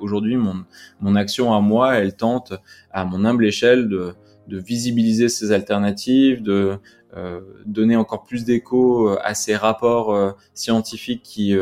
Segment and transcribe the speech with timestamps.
[0.00, 2.54] aujourd'hui, mon, action à moi, elle tente
[2.90, 4.14] à mon humble échelle de,
[4.48, 6.78] visibiliser ces alternatives, de
[7.16, 11.54] euh, donner encore plus d'écho à ces rapports scientifiques qui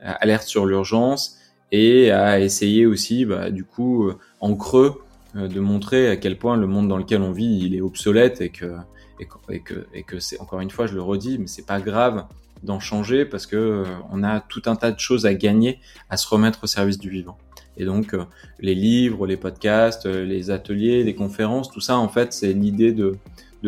[0.00, 1.38] alertent sur l'urgence
[1.72, 4.10] et à essayer aussi, bah, du coup,
[4.40, 5.00] en creux,
[5.34, 8.74] de montrer à quel point le monde dans lequel on vit, est obsolète et que
[9.20, 12.26] et que, et que, c'est encore une fois, je le redis, mais c'est pas grave
[12.62, 16.16] d'en changer parce que euh, on a tout un tas de choses à gagner à
[16.16, 17.38] se remettre au service du vivant.
[17.78, 18.24] Et donc euh,
[18.60, 22.92] les livres, les podcasts, euh, les ateliers, les conférences, tout ça en fait c'est l'idée
[22.92, 23.16] de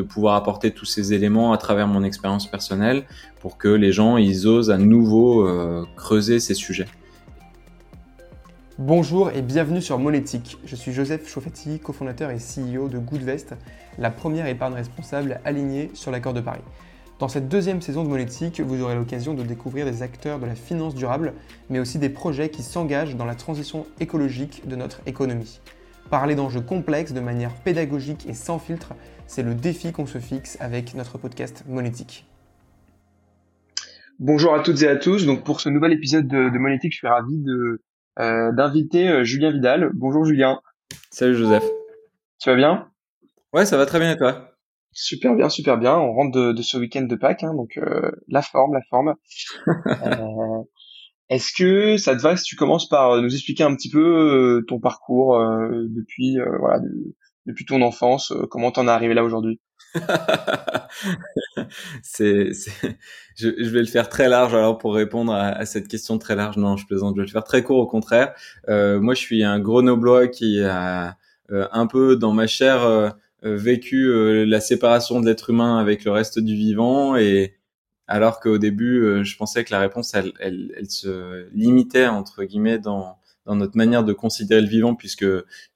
[0.02, 3.04] pouvoir apporter tous ces éléments à travers mon expérience personnelle
[3.40, 5.46] pour que les gens ils osent à nouveau
[5.96, 6.86] creuser ces sujets.
[8.82, 10.56] Bonjour et bienvenue sur Monétique.
[10.64, 13.54] Je suis Joseph Chauffetti, cofondateur et CEO de Goodvest,
[13.98, 16.62] la première épargne responsable alignée sur l'accord de Paris.
[17.20, 20.54] Dans cette deuxième saison de Monétique, vous aurez l'occasion de découvrir des acteurs de la
[20.54, 21.34] finance durable,
[21.68, 25.60] mais aussi des projets qui s'engagent dans la transition écologique de notre économie.
[26.08, 28.94] Parler d'enjeux complexes de manière pédagogique et sans filtre,
[29.26, 32.24] c'est le défi qu'on se fixe avec notre podcast Monétique.
[34.18, 35.26] Bonjour à toutes et à tous.
[35.26, 37.82] Donc pour ce nouvel épisode de, Monétique, je suis ravi de,
[38.18, 39.90] euh, d'inviter euh, Julien Vidal.
[39.92, 40.58] Bonjour Julien.
[41.10, 41.64] Salut Joseph.
[42.38, 42.88] Tu vas bien?
[43.52, 44.49] Ouais, ça va très bien et toi?
[44.92, 45.96] Super bien, super bien.
[45.96, 49.14] On rentre de, de ce week-end de Pâques, hein, donc euh, la forme, la forme.
[49.66, 50.62] euh,
[51.28, 54.64] Est-ce que ça te va si tu commences par nous expliquer un petit peu euh,
[54.66, 56.80] ton parcours euh, depuis voilà
[57.46, 59.60] depuis ton enfance, comment t'en es arrivé là aujourd'hui?
[62.02, 62.50] C'est,
[63.36, 66.36] je, je, vais le faire très large alors pour répondre à, à, cette question très
[66.36, 66.58] large.
[66.58, 67.14] Non, je plaisante.
[67.16, 68.34] Je vais le faire très court au contraire.
[68.68, 71.16] moi, je suis un grenoblois qui a
[71.50, 73.10] un peu dans ma chair euh,
[73.42, 77.54] vécu euh, la séparation de l'être humain avec le reste du vivant et
[78.06, 82.44] alors qu'au début euh, je pensais que la réponse elle, elle, elle, se limitait entre
[82.44, 85.26] guillemets dans, dans notre manière de considérer le vivant puisque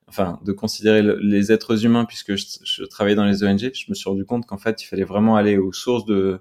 [0.09, 3.95] enfin de considérer les êtres humains puisque je, je, travaillais dans les ONG je me
[3.95, 6.41] suis rendu compte qu'en fait il fallait vraiment aller aux sources de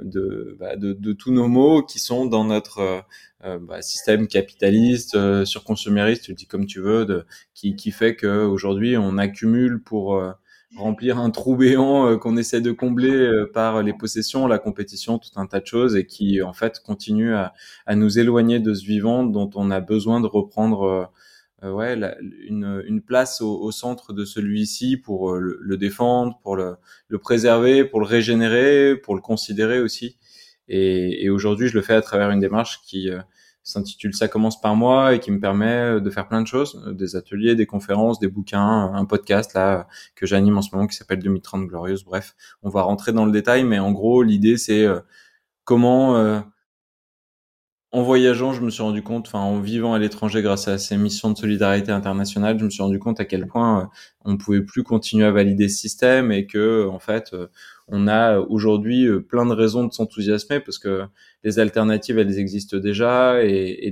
[0.00, 3.02] de, bah, de, de, tous nos maux qui sont dans notre
[3.44, 7.90] euh, bah, système capitaliste, euh, surconsumériste, tu le dis comme tu veux, de, qui, qui
[7.90, 10.22] fait qu'aujourd'hui on accumule pour
[10.76, 15.18] remplir un trou béant euh, qu'on essaie de combler euh, par les possessions, la compétition,
[15.18, 17.54] tout un tas de choses et qui en fait continue à,
[17.86, 21.10] à nous éloigner de ce vivant dont on a besoin de reprendre
[21.64, 21.98] euh, ouais,
[22.48, 26.76] une, une, place au, au, centre de celui-ci pour le, le, défendre, pour le,
[27.08, 30.16] le, préserver, pour le régénérer, pour le considérer aussi.
[30.68, 33.10] Et, et aujourd'hui, je le fais à travers une démarche qui
[33.62, 36.92] s'intitule Ça commence par moi et qui me permet de faire plein de choses, euh,
[36.92, 40.96] des ateliers, des conférences, des bouquins, un podcast là que j'anime en ce moment qui
[40.96, 42.04] s'appelle 2030 Glorieuse.
[42.04, 45.00] Bref, on va rentrer dans le détail, mais en gros l'idée c'est euh,
[45.64, 46.40] comment euh,
[47.92, 50.96] en voyageant, je me suis rendu compte, enfin en vivant à l'étranger grâce à ces
[50.96, 53.90] missions de solidarité internationale, je me suis rendu compte à quel point
[54.24, 57.34] on ne pouvait plus continuer à valider ce système et que en fait
[57.90, 61.04] on a aujourd'hui plein de raisons de s'enthousiasmer parce que
[61.42, 63.90] les alternatives, elles existent déjà et,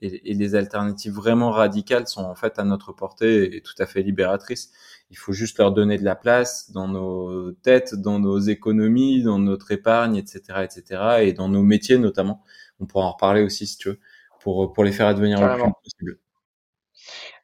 [0.00, 4.70] les alternatives vraiment radicales sont en fait à notre portée et tout à fait libératrices.
[5.10, 9.40] Il faut juste leur donner de la place dans nos têtes, dans nos économies, dans
[9.40, 12.44] notre épargne, etc., etc., et dans nos métiers notamment.
[12.80, 14.00] On pourra en reparler aussi si tu veux,
[14.40, 16.18] pour pour les faire advenir le plus possible.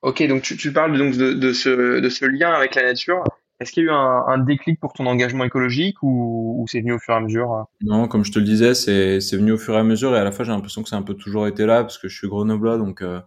[0.03, 3.25] Ok, donc tu, tu parles donc de, de, ce, de ce lien avec la nature.
[3.61, 6.81] Est-ce qu'il y a eu un, un, déclic pour ton engagement écologique ou, ou c'est
[6.81, 7.63] venu au fur et à mesure euh?
[7.83, 10.19] Non, comme je te le disais, c'est, c'est venu au fur et à mesure et
[10.19, 12.17] à la fois j'ai l'impression que c'est un peu toujours été là parce que je
[12.17, 13.21] suis grenoblois donc euh,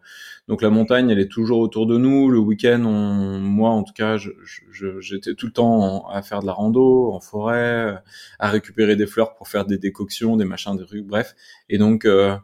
[0.48, 2.30] donc la montagne elle est toujours autour de nous.
[2.30, 6.42] Le week-end, on, moi en tout cas, je, je, j'étais tout le temps à faire
[6.42, 7.98] de la rando en forêt,
[8.40, 11.36] à récupérer des fleurs pour faire des décoctions, des machins, des trucs, bref.
[11.70, 12.36] Et donc euh,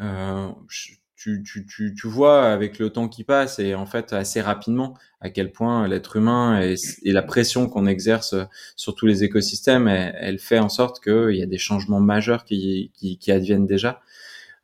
[0.00, 4.14] euh je, tu, tu, tu, tu, vois avec le temps qui passe et en fait
[4.14, 8.34] assez rapidement à quel point l'être humain et, la pression qu'on exerce
[8.74, 12.44] sur tous les écosystèmes, elle, elle fait en sorte qu'il y a des changements majeurs
[12.44, 14.00] qui, qui, qui adviennent déjà.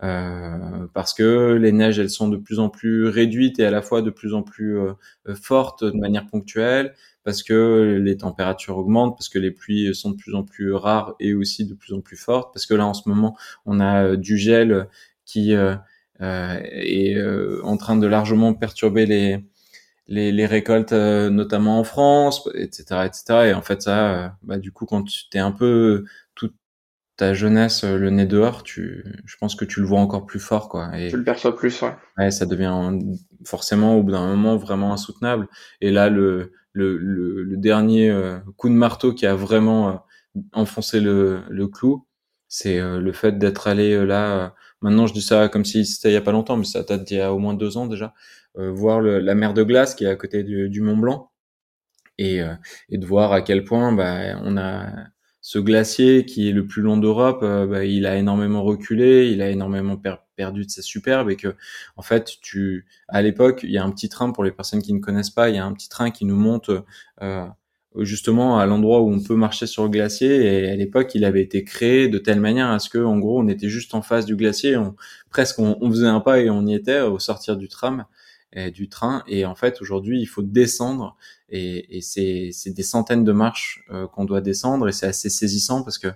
[0.02, 3.80] Euh, parce que les neiges elles sont de plus en plus réduites et à la
[3.80, 4.94] fois de plus en plus euh,
[5.34, 6.94] fortes de manière ponctuelle,
[7.24, 11.16] parce que les températures augmentent, parce que les pluies sont de plus en plus rares
[11.20, 13.36] et aussi de plus en plus fortes, parce que là en ce moment
[13.66, 14.88] on a euh, du gel
[15.26, 15.74] qui euh,
[16.20, 19.44] et euh, en train de largement perturber les
[20.08, 23.48] les, les récoltes, euh, notamment en France, etc., etc.
[23.48, 26.04] Et en fait, ça, bah, du coup, quand tu t'es un peu
[26.36, 26.54] toute
[27.16, 30.68] ta jeunesse le nez dehors, tu, je pense que tu le vois encore plus fort,
[30.68, 30.96] quoi.
[30.96, 31.96] Et, tu le perçois plus, ouais.
[32.18, 32.96] Ouais, ça devient
[33.44, 35.48] forcément au bout d'un moment vraiment insoutenable.
[35.80, 38.14] Et là, le le, le, le dernier
[38.56, 40.04] coup de marteau qui a vraiment
[40.52, 42.06] enfoncé le, le clou,
[42.48, 46.16] c'est le fait d'être allé là maintenant je dis ça comme si c'était il y
[46.16, 48.14] a pas longtemps, mais ça date d'il y a au moins deux ans déjà,
[48.54, 51.30] voir la mer de glace qui est à côté du, Mont Blanc
[52.18, 52.40] et,
[52.88, 54.88] et de voir à quel point bah, on a
[55.42, 59.48] ce glacier qui est le plus long d'Europe, bah, il a énormément reculé, il a
[59.48, 59.96] énormément
[60.36, 61.54] perdu de sa superbe et que
[61.96, 64.92] en fait tu à l'époque il y a un petit train pour les personnes qui
[64.92, 66.70] ne connaissent pas, il y a un petit train qui nous monte
[67.22, 67.46] euh,
[68.00, 70.44] justement à l'endroit où on peut marcher sur le glacier.
[70.44, 73.40] Et à l'époque il avait été créé de telle manière à ce que en gros
[73.40, 74.76] on était juste en face du glacier.
[74.76, 74.94] On,
[75.30, 78.04] presque on, faisait un pas et on y était au sortir du tram
[78.52, 79.22] et du train.
[79.26, 81.16] Et en fait aujourd'hui il faut descendre.
[81.48, 84.88] Et, et c'est, c'est des centaines de marches euh, qu'on doit descendre.
[84.88, 86.08] Et c'est assez saisissant parce que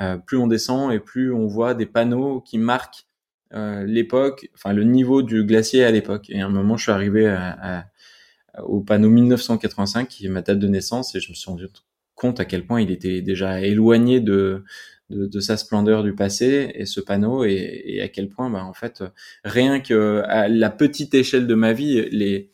[0.00, 3.06] euh, plus on descend et plus on voit des panneaux qui marquent
[3.54, 6.28] euh, l'époque enfin le niveau du glacier à l'époque.
[6.30, 7.84] Et à un moment je suis arrivé à, à
[8.64, 11.66] au panneau 1985 qui est ma date de naissance et je me suis rendu
[12.14, 14.64] compte à quel point il était déjà éloigné de,
[15.10, 19.04] de, sa splendeur du passé et ce panneau et, à quel point bah, en fait
[19.44, 22.50] rien que à la petite échelle de ma vie les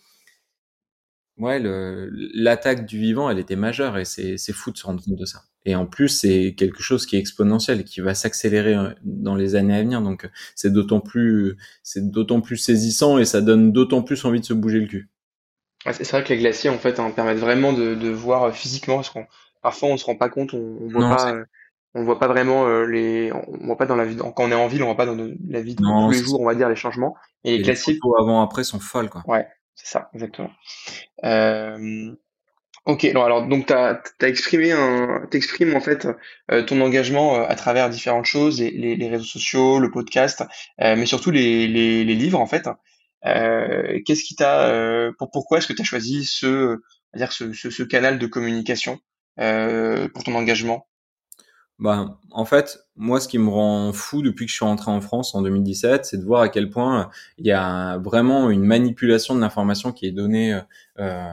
[1.39, 1.61] ouais
[2.35, 5.45] l'attaque du vivant elle était majeure et c'est fou de se rendre compte de ça.
[5.65, 9.37] Et en plus c'est quelque chose qui est exponentiel et qui va s'accélérer euh, dans
[9.37, 10.03] les années à venir.
[10.03, 14.45] Donc c'est d'autant plus c'est d'autant plus saisissant et ça donne d'autant plus envie de
[14.45, 15.09] se bouger le cul
[15.91, 18.97] c'est vrai que les glaciers en fait hein, permettent vraiment de, de voir euh, physiquement
[18.97, 19.27] parce qu'on
[19.63, 21.45] parfois on se rend pas compte, on, on voit pas, euh,
[21.95, 24.55] on voit pas vraiment euh, les, on voit pas dans la vie, quand on est
[24.55, 26.69] en ville, on voit pas dans la vie de tous les jours, on va dire
[26.69, 27.17] les changements.
[27.45, 29.23] Et, les glaciers avant après sont folles quoi.
[29.27, 30.51] Ouais, c'est ça, exactement.
[31.25, 32.13] Euh,
[32.87, 36.07] ok, alors, alors donc t'as as exprimé un, t'exprimes en fait
[36.67, 40.45] ton engagement à travers différentes choses, les, les, les, réseaux sociaux, le podcast,
[40.79, 42.69] mais surtout les, les, les livres en fait.
[43.25, 46.79] Euh, qu'est-ce qui t'a, euh, pour, pourquoi est-ce que tu as choisi ce,
[47.15, 48.99] dire ce, ce, ce, canal de communication
[49.39, 50.87] euh, pour ton engagement?
[51.79, 55.01] Bah, en fait, moi, ce qui me rend fou depuis que je suis rentré en
[55.01, 59.35] France en 2017, c'est de voir à quel point il y a vraiment une manipulation
[59.35, 60.61] de l'information qui est donnée,
[60.99, 61.29] euh,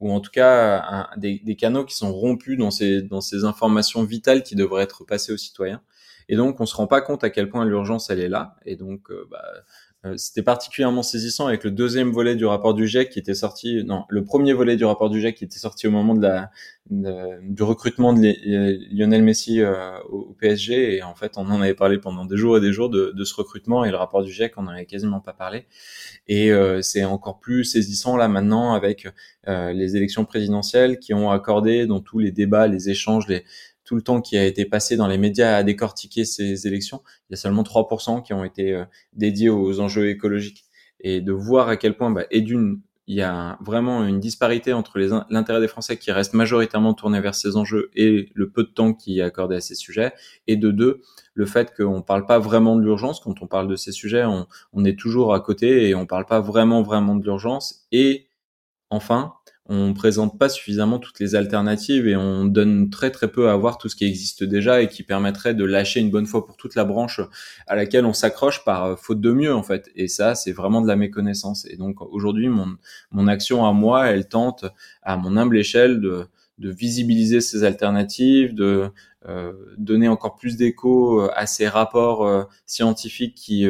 [0.00, 4.04] ou en tout cas des, des, canaux qui sont rompus dans ces, dans ces informations
[4.04, 5.82] vitales qui devraient être passées aux citoyens.
[6.28, 8.56] Et donc, on se rend pas compte à quel point l'urgence elle est là.
[8.66, 9.42] Et donc, bah,
[10.16, 14.04] c'était particulièrement saisissant avec le deuxième volet du rapport du GIEC qui était sorti, non,
[14.08, 16.50] le premier volet du rapport du GIEC qui était sorti au moment de la
[16.90, 21.74] du recrutement de euh, Lionel Messi euh, au PSG et en fait on en avait
[21.74, 24.32] parlé pendant des jours et des jours de, de ce recrutement et le rapport du
[24.32, 25.66] GIEC on n'en avait quasiment pas parlé.
[26.28, 26.50] Et
[26.80, 29.08] c'est encore plus saisissant là maintenant avec
[29.46, 33.44] les élections présidentielles qui ont accordé dans tous les débats, les échanges, les
[33.88, 37.32] tout le temps qui a été passé dans les médias à décortiquer ces élections, il
[37.32, 40.66] y a seulement 3% qui ont été euh, dédiés aux enjeux écologiques.
[41.00, 44.74] Et de voir à quel point, bah, et d'une, il y a vraiment une disparité
[44.74, 44.98] entre
[45.30, 48.92] l'intérêt des Français qui reste majoritairement tourné vers ces enjeux et le peu de temps
[48.92, 50.12] qui est accordé à ces sujets.
[50.48, 51.00] Et de deux,
[51.32, 53.20] le fait qu'on ne parle pas vraiment de l'urgence.
[53.20, 56.06] Quand on parle de ces sujets, on, on est toujours à côté et on ne
[56.06, 57.86] parle pas vraiment, vraiment de l'urgence.
[57.90, 58.28] Et
[58.90, 59.32] enfin,
[59.68, 63.76] on présente pas suffisamment toutes les alternatives et on donne très très peu à voir
[63.76, 66.74] tout ce qui existe déjà et qui permettrait de lâcher une bonne fois pour toute
[66.74, 67.20] la branche
[67.66, 69.90] à laquelle on s'accroche par euh, faute de mieux en fait.
[69.94, 71.66] Et ça, c'est vraiment de la méconnaissance.
[71.66, 72.76] Et donc aujourd'hui, mon,
[73.10, 74.64] mon action à moi, elle tente
[75.02, 76.24] à mon humble échelle de,
[76.56, 78.90] de visibiliser ces alternatives, de
[79.28, 83.68] euh, donner encore plus d'écho euh, à ces rapports scientifiques qui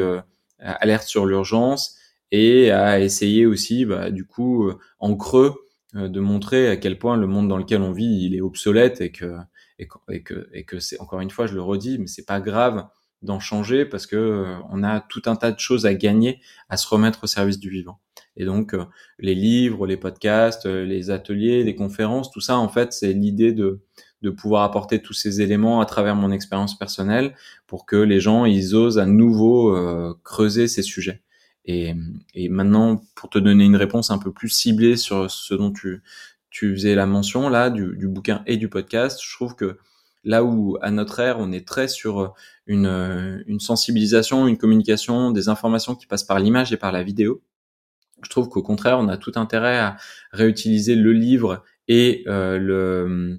[0.61, 1.97] alertent sur l'urgence
[2.31, 4.71] et à essayer aussi, bah, du coup,
[5.01, 5.55] en creux,
[5.95, 9.11] de montrer à quel point le monde dans lequel on vit il est obsolète et
[9.11, 9.37] que
[9.79, 9.87] et
[10.23, 12.87] que et que, c'est encore une fois je le redis mais c'est pas grave
[13.23, 16.77] d'en changer parce que euh, on a tout un tas de choses à gagner à
[16.77, 18.01] se remettre au service du vivant.
[18.37, 18.85] Et donc euh,
[19.19, 23.81] les livres, les podcasts, les ateliers, les conférences, tout ça en fait c'est l'idée de
[24.21, 27.35] de pouvoir apporter tous ces éléments à travers mon expérience personnelle
[27.67, 29.75] pour que les gens ils osent à nouveau
[30.25, 31.23] creuser ces sujets.
[31.71, 36.03] Et, maintenant, pour te donner une réponse un peu plus ciblée sur ce dont tu,
[36.49, 39.79] tu faisais la mention là, du, du bouquin et du podcast, je trouve que
[40.25, 42.35] là où à notre ère, on est très sur
[42.67, 47.43] une, une sensibilisation, une communication, des informations qui passent par l'image et par la vidéo,
[48.23, 49.97] je trouve qu'au contraire, on a tout intérêt à
[50.33, 53.39] réutiliser le livre et euh, le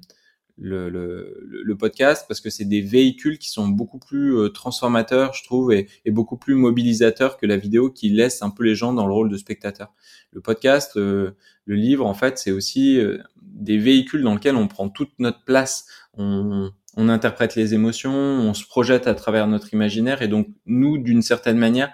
[0.60, 5.32] le, le, le, podcast parce que c'est des véhicules qui sont beaucoup plus euh, transformateurs,
[5.32, 8.92] je trouve, et, beaucoup plus mobilisateurs que la vidéo qui laisse un peu les gens
[8.92, 9.92] dans le rôle de spectateur.
[10.32, 11.32] Le podcast, euh,
[11.64, 15.42] le livre, en fait, c'est aussi euh, des véhicules dans lesquels on prend toute notre
[15.44, 20.48] place, on, on interprète les émotions, on se projette à travers notre imaginaire, et donc
[20.66, 21.90] nous, d'une certaine manière,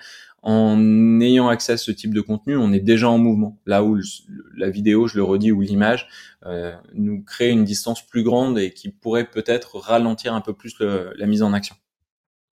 [0.48, 3.58] en ayant accès à ce type de contenu, on est déjà en mouvement.
[3.66, 3.98] Là où
[4.56, 6.06] la vidéo, je le redis, ou l'image
[6.44, 10.78] euh, nous crée une distance plus grande et qui pourrait peut-être ralentir un peu plus
[10.78, 11.74] le, la mise en action.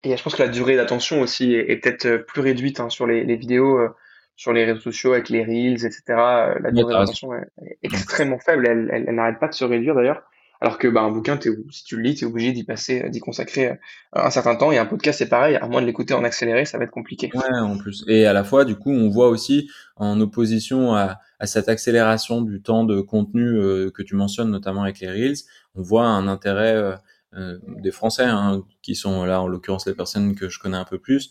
[0.03, 3.05] Et je pense que la durée d'attention aussi est, est peut-être plus réduite hein, sur
[3.05, 3.89] les, les vidéos, euh,
[4.35, 6.01] sur les réseaux sociaux avec les reels, etc.
[6.09, 7.45] Euh, La durée d'attention est,
[7.83, 8.65] est extrêmement faible.
[8.67, 10.23] Elle, elle, elle n'arrête pas de se réduire d'ailleurs.
[10.63, 11.37] Alors que bah, un bouquin,
[11.71, 13.75] si tu le lis, tu es obligé d'y passer, d'y consacrer euh,
[14.13, 14.71] un certain temps.
[14.71, 15.57] Et un podcast, c'est pareil.
[15.57, 17.29] À moins de l'écouter en accéléré, ça va être compliqué.
[17.35, 18.05] Ouais, en plus.
[18.07, 22.61] Et à la fois, du coup, on voit aussi en opposition à, cette accélération du
[22.61, 25.35] temps de contenu euh, que tu mentionnes, notamment avec les Reels,
[25.75, 26.95] on voit un intérêt
[27.33, 30.85] euh, des Français, hein, qui sont là, en l'occurrence les personnes que je connais un
[30.85, 31.29] peu plus,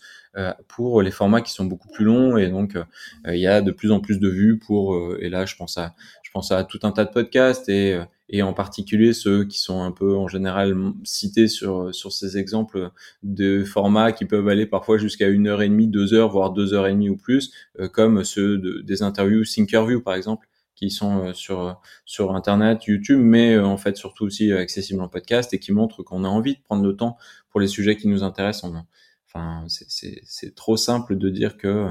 [0.67, 2.37] pour les formats qui sont beaucoup plus longs.
[2.37, 2.77] Et donc,
[3.25, 5.95] il y a de plus en plus de vues pour, et là, je pense à,
[6.21, 7.99] je pense à tout un tas de podcasts et
[8.29, 12.91] et en particulier ceux qui sont un peu en général cités sur sur ces exemples
[13.21, 16.73] de formats qui peuvent aller parfois jusqu'à une heure et demie, deux heures, voire deux
[16.73, 20.89] heures et demie ou plus, euh, comme ceux de, des interviews Thinkerview par exemple, qui
[20.89, 25.53] sont euh, sur sur internet, YouTube, mais euh, en fait surtout aussi accessibles en podcast
[25.53, 27.17] et qui montrent qu'on a envie de prendre le temps
[27.49, 28.71] pour les sujets qui nous intéressent.
[28.71, 28.83] On,
[29.27, 31.89] enfin, c'est trop simple de dire que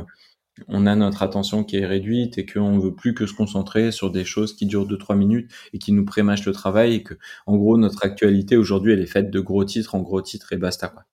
[0.69, 4.11] on a notre attention qui est réduite et qu'on veut plus que se concentrer sur
[4.11, 7.15] des choses qui durent deux trois minutes et qui nous prémâchent le travail et que
[7.47, 10.57] en gros notre actualité aujourd'hui elle est faite de gros titres en gros titres et
[10.57, 11.05] basta quoi.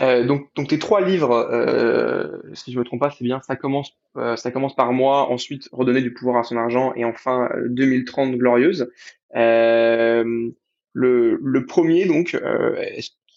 [0.00, 3.40] Euh, donc, donc tes trois livres, euh, si je me trompe pas, c'est bien.
[3.42, 7.04] Ça commence, euh, ça commence par moi, ensuite redonner du pouvoir à son argent, et
[7.04, 8.90] enfin euh, 2030 glorieuse.
[10.94, 12.40] Le, le premier donc,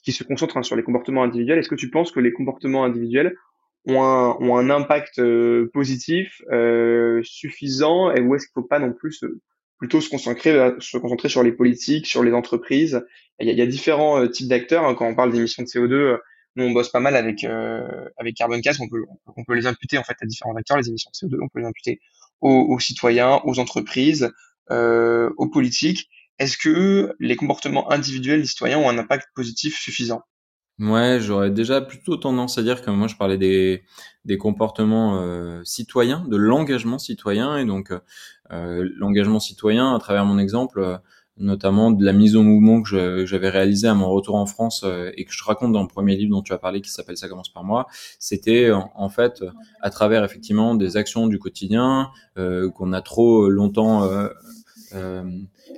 [0.03, 1.59] qui se concentre hein, sur les comportements individuels.
[1.59, 3.35] Est-ce que tu penses que les comportements individuels
[3.88, 8.79] ont un, ont un impact euh, positif euh, suffisant, et où est-ce qu'il faut pas
[8.79, 9.23] non plus
[9.77, 13.03] plutôt se concentrer, euh, se concentrer sur les politiques, sur les entreprises?
[13.39, 14.85] Il y a, il y a différents types d'acteurs.
[14.85, 16.19] hein, quand on parle d'émissions de CO2
[16.55, 18.81] nous, on bosse pas mal avec euh, avec Carbon Cast.
[18.81, 19.03] On peut
[19.38, 20.77] on peut les imputer en fait à différents acteurs.
[20.77, 22.01] Les émissions de CO2, on peut les imputer
[22.41, 24.29] aux, aux citoyens, aux entreprises,
[24.69, 26.09] euh, aux politiques.
[26.39, 30.21] Est-ce que les comportements individuels des citoyens ont un impact positif suffisant?
[30.81, 33.83] Ouais, j'aurais déjà plutôt tendance à dire que moi je parlais des,
[34.25, 37.93] des comportements euh, citoyens, de l'engagement citoyen, et donc
[38.51, 40.97] euh, l'engagement citoyen à travers mon exemple, euh,
[41.38, 45.11] notamment de la mise au mouvement que j'avais réalisé à mon retour en France euh,
[45.17, 47.29] et que je raconte dans le premier livre dont tu as parlé qui s'appelle Ça
[47.29, 47.85] commence par moi,
[48.17, 49.43] c'était en, fait
[49.81, 52.09] à travers effectivement des actions du quotidien
[52.39, 54.29] euh, qu'on a trop longtemps euh,
[54.93, 55.23] euh,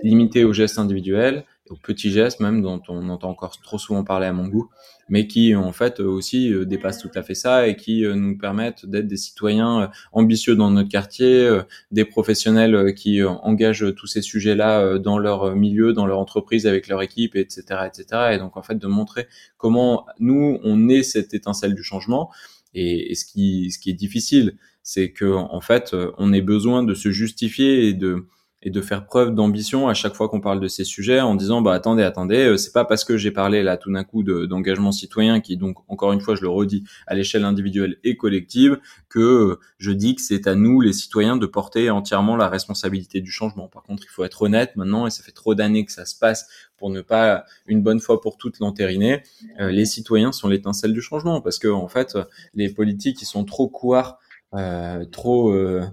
[0.01, 4.27] limitées aux gestes individuels, aux petits gestes même dont on entend encore trop souvent parler
[4.27, 4.69] à mon goût
[5.09, 8.37] mais qui en fait aussi euh, dépassent tout à fait ça et qui euh, nous
[8.37, 13.29] permettent d'être des citoyens euh, ambitieux dans notre quartier, euh, des professionnels euh, qui euh,
[13.29, 17.35] engagent tous ces sujets-là euh, dans leur euh, milieu, dans leur entreprise avec leur équipe,
[17.35, 18.05] etc., etc.
[18.33, 19.27] Et donc en fait de montrer
[19.57, 22.31] comment nous on est cette étincelle du changement.
[22.73, 26.41] Et, et ce qui ce qui est difficile, c'est que en fait euh, on ait
[26.41, 28.25] besoin de se justifier et de
[28.63, 31.61] et de faire preuve d'ambition à chaque fois qu'on parle de ces sujets en disant
[31.61, 34.45] bah attendez attendez euh, c'est pas parce que j'ai parlé là tout d'un coup de-
[34.45, 38.79] d'engagement citoyen qui donc encore une fois je le redis à l'échelle individuelle et collective
[39.09, 43.21] que euh, je dis que c'est à nous les citoyens de porter entièrement la responsabilité
[43.21, 43.67] du changement.
[43.67, 46.17] Par contre il faut être honnête maintenant et ça fait trop d'années que ça se
[46.17, 49.23] passe pour ne pas une bonne fois pour toutes l'entériner.
[49.59, 52.17] Euh, les citoyens sont l'étincelle du changement parce que en fait
[52.53, 54.19] les politiques ils sont trop couards
[54.55, 55.83] euh, trop euh,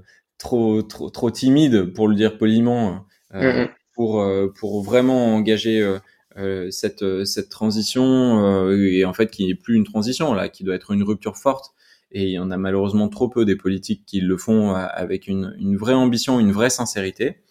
[0.41, 3.05] trop trop trop timide pour le dire poliment
[3.35, 3.69] euh, mm.
[3.95, 5.99] pour euh, pour vraiment engager euh,
[6.37, 10.49] euh, cette euh, cette transition euh, et en fait qui n'est plus une transition là
[10.49, 11.73] qui doit être une rupture forte
[12.11, 15.55] et il y en a malheureusement trop peu des politiques qui le font avec une
[15.59, 17.43] une vraie ambition une vraie sincérité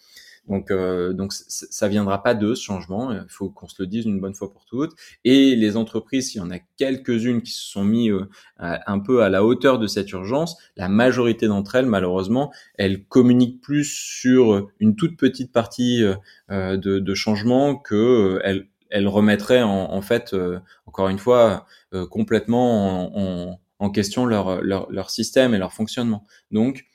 [0.50, 3.12] donc, euh, donc ça viendra pas de ce changement.
[3.12, 4.92] Il faut qu'on se le dise une bonne fois pour toutes.
[5.24, 8.26] Et les entreprises, il y en a quelques-unes qui se sont mis euh,
[8.58, 10.58] un peu à la hauteur de cette urgence.
[10.76, 16.14] La majorité d'entre elles, malheureusement, elles communiquent plus sur une toute petite partie euh,
[16.50, 23.56] euh, de, changement que euh, elles, remettraient en, fait, euh, encore une fois, euh, complètement
[23.78, 26.26] en, question leur système et leur fonctionnement.
[26.50, 26.86] Donc,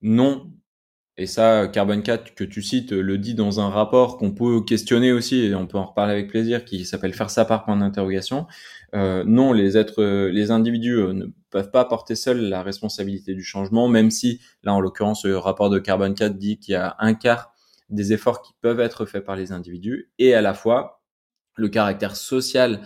[0.00, 0.50] non,
[1.18, 5.10] et ça, Carbon 4 que tu cites le dit dans un rapport qu'on peut questionner
[5.10, 8.46] aussi, et on peut en reparler avec plaisir, qui s'appelle Faire sa part point d'interrogation.
[8.94, 13.34] Euh, non, les êtres, euh, les individus euh, ne peuvent pas porter seuls la responsabilité
[13.34, 16.76] du changement, même si, là en l'occurrence, le rapport de Carbon 4 dit qu'il y
[16.76, 17.52] a un quart
[17.90, 21.02] des efforts qui peuvent être faits par les individus, et à la fois
[21.56, 22.80] le caractère social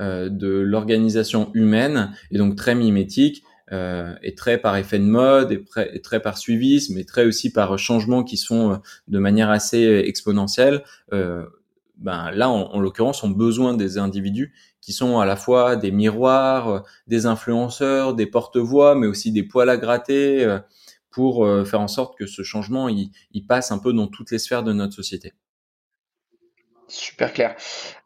[0.00, 6.00] de l'organisation humaine, et donc très mimétique, euh, et très par effet de mode, et,
[6.00, 8.76] très, par suivisme, et très aussi par changements qui sont euh,
[9.08, 10.82] de manière assez exponentielle.
[11.12, 11.44] Euh,
[11.96, 15.76] ben là, en, en l'occurrence, on a besoin des individus qui sont à la fois
[15.76, 20.58] des miroirs, euh, des influenceurs, des porte-voix, mais aussi des poils à gratter euh,
[21.10, 24.30] pour euh, faire en sorte que ce changement il, il passe un peu dans toutes
[24.30, 25.32] les sphères de notre société.
[26.86, 27.56] Super clair.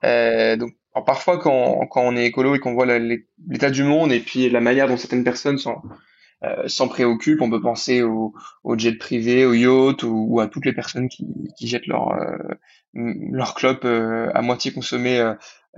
[0.03, 4.21] Euh, donc parfois quand, quand on est écolo et qu'on voit l'état du monde et
[4.21, 5.81] puis la manière dont certaines personnes sont
[6.45, 7.41] euh, s'en préoccupent.
[7.41, 8.35] On peut penser aux
[8.65, 11.27] au jets privés, aux yachts ou, à toutes les personnes qui,
[11.61, 12.37] jettent leur euh,
[12.95, 15.21] leur clope euh, à moitié consommée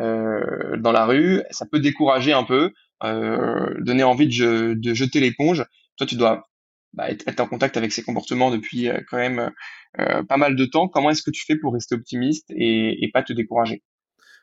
[0.01, 1.43] euh, dans la rue.
[1.51, 5.65] Ça peut décourager un peu, donner envie de, de jeter l'éponge.
[5.99, 6.49] Toi, tu dois
[6.95, 9.51] bah, être, en contact avec ces comportements depuis quand même
[9.97, 10.89] pas mal de temps.
[10.89, 13.83] Comment est-ce que tu fais pour rester optimiste et, et pas te décourager?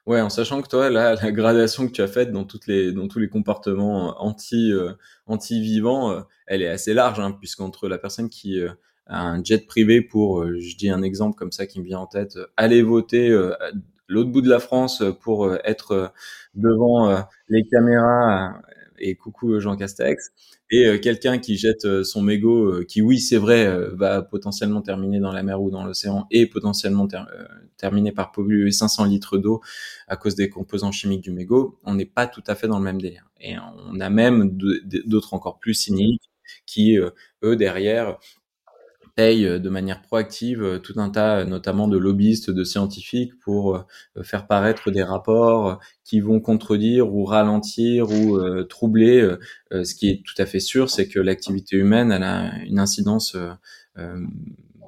[0.08, 3.20] Ouais, en sachant que toi, la gradation que tu as faite dans les, dans tous
[3.20, 4.94] les comportements anti, euh,
[5.28, 8.70] anti vivants, euh, elle est assez large, hein, puisqu'entre la personne qui euh,
[9.06, 12.08] a un jet privé pour, je dis un exemple comme ça qui me vient en
[12.08, 13.30] tête, aller voter
[14.08, 16.14] l'autre bout de la France pour être
[16.56, 18.62] devant les caméras
[19.02, 20.32] et coucou Jean Castex,
[20.70, 24.82] et euh, quelqu'un qui jette euh, son mégot, euh, qui oui c'est vrai va potentiellement
[24.82, 27.08] terminer dans la mer ou dans l'océan et potentiellement
[27.78, 29.62] terminer par polluer 500 litres d'eau
[30.08, 32.86] à cause des composants chimiques du mégot, on n'est pas tout à fait dans le
[32.86, 33.30] même délire.
[33.40, 33.56] Et
[33.92, 34.58] on a même
[35.06, 36.30] d'autres encore plus cyniques
[36.66, 36.98] qui
[37.44, 38.18] eux derrière
[39.16, 43.38] paye euh, de manière proactive euh, tout un tas, euh, notamment de lobbyistes, de scientifiques,
[43.40, 43.86] pour
[44.24, 49.36] faire paraître des rapports qui vont contredire ou ralentir ou troubler.
[49.72, 53.36] ce qui est tout à fait sûr, c'est que l'activité humaine elle a une incidence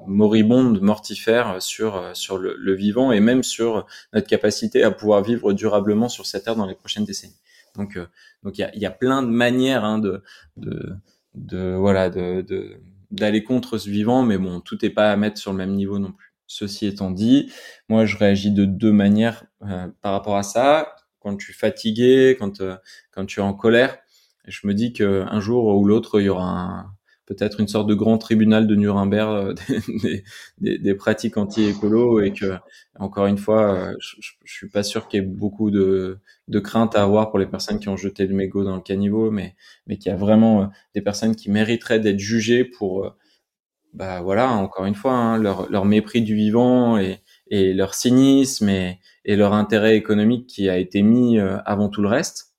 [0.06, 6.08] moribonde, mortifère sur sur le, vivant et même sur notre capacité à pouvoir vivre durablement
[6.08, 7.40] sur cette terre dans les prochaines décennies.
[7.76, 7.98] Donc
[8.42, 10.22] donc il y a, y a plein de manières hein, de,
[10.56, 10.94] de
[11.34, 12.78] de voilà de, de
[13.14, 15.98] d'aller contre ce vivant, mais bon, tout n'est pas à mettre sur le même niveau
[15.98, 16.34] non plus.
[16.46, 17.50] Ceci étant dit,
[17.88, 20.94] moi je réagis de deux manières euh, par rapport à ça.
[21.20, 22.76] Quand je suis fatigué, quand euh,
[23.10, 23.96] quand tu es en colère,
[24.46, 26.86] je me dis qu'un jour ou l'autre il y aura
[27.26, 29.82] peut-être une sorte de grand tribunal de Nuremberg euh,
[30.60, 32.54] des, pratiques anti-écolo et que
[32.98, 36.20] encore une fois, je, je, suis pas sûr qu'il y ait beaucoup de,
[36.62, 39.56] crainte à avoir pour les personnes qui ont jeté le mégot dans le caniveau, mais
[39.86, 43.14] mais qu'il y a vraiment des personnes qui mériteraient d'être jugées pour
[43.94, 49.54] bah voilà, encore une fois, hein, leur, mépris du vivant et, leur cynisme et, leur
[49.54, 52.53] intérêt économique qui a été mis euh, avant tout le reste.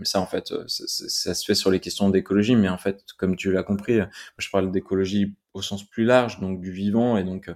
[0.00, 3.04] Mais ça, en fait, euh, ça, se fait sur les questions d'écologie, mais en fait,
[3.16, 4.00] comme tu l'as compris,
[4.38, 7.50] je parle d'écologie au sens plus large, donc du vivant, et donc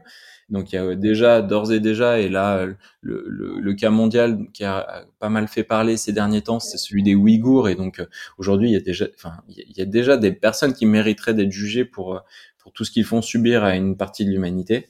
[0.51, 2.67] donc il y a déjà d'ores et déjà, et là
[3.01, 7.15] le, cas mondial qui a pas mal fait parler ces derniers temps, c'est celui des
[7.15, 8.05] Ouïghours, et donc
[8.37, 11.53] aujourd'hui il y a déjà, enfin il y a déjà des personnes qui mériteraient d'être
[11.53, 12.21] jugées pour
[12.59, 14.89] pour tout ce qu'ils font subir à une partie de l'humanité.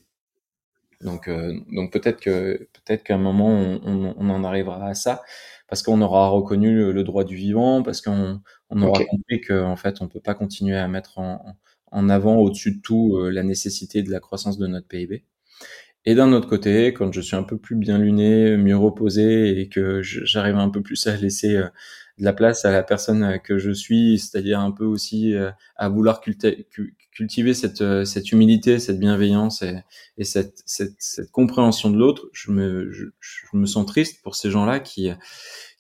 [1.01, 5.23] Donc, euh, donc peut-être que peut-être qu'à un moment on, en arrivera à ça,
[5.68, 10.00] parce qu'on aura reconnu le, droit du vivant, parce qu'on on aura compris qu'en fait
[10.00, 11.57] on peut pas continuer à mettre en,
[11.94, 15.24] en avant au-dessus de tout euh, la nécessité de la croissance de notre PIB.
[16.07, 19.69] Et d'un autre côté, quand je suis un peu plus bien luné, mieux reposé et
[19.69, 21.69] que j'arrive un peu plus à laisser euh,
[22.19, 25.35] de la place à la personne que je suis, c'est-à-dire un peu aussi
[25.77, 26.21] à vouloir
[27.14, 29.79] cultiver cette, euh, humilité, cette bienveillance et,
[30.19, 30.62] et cette,
[31.33, 35.11] compréhension de l'autre, je me, sens triste pour ces gens-là qui,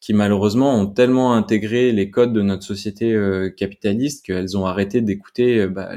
[0.00, 5.00] qui malheureusement ont tellement intégré les codes de notre société euh, capitaliste qu'elles ont arrêté
[5.00, 5.92] d'écouter euh, bah,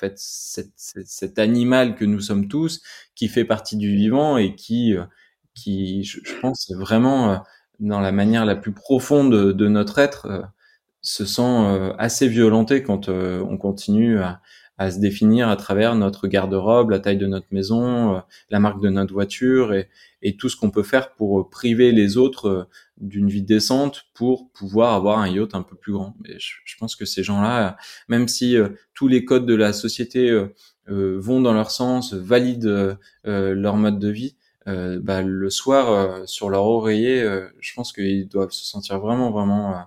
[0.00, 2.80] fait cet, animal que nous sommes tous,
[3.14, 4.94] qui fait partie du vivant et qui,
[5.54, 7.42] qui je, pense vraiment
[7.78, 10.44] dans la manière la plus profonde de, notre être
[11.02, 14.40] se sent assez violenté quand on continue à,
[14.90, 18.88] se définir à travers notre garde-robe, la taille de notre maison, euh, la marque de
[18.88, 22.64] notre voiture et, tout ce qu'on peut faire pour euh, priver les autres euh,
[23.00, 26.14] d'une vie décente pour pouvoir avoir un yacht un peu plus grand.
[26.26, 27.76] Et je, pense que ces gens-là,
[28.08, 28.56] même si
[28.94, 30.38] tous les codes de la société
[30.86, 34.36] vont dans leur sens, valident leur mode de vie,
[34.66, 37.22] bah, le soir sur leur oreiller,
[37.60, 39.86] je pense qu'ils doivent se sentir vraiment vraiment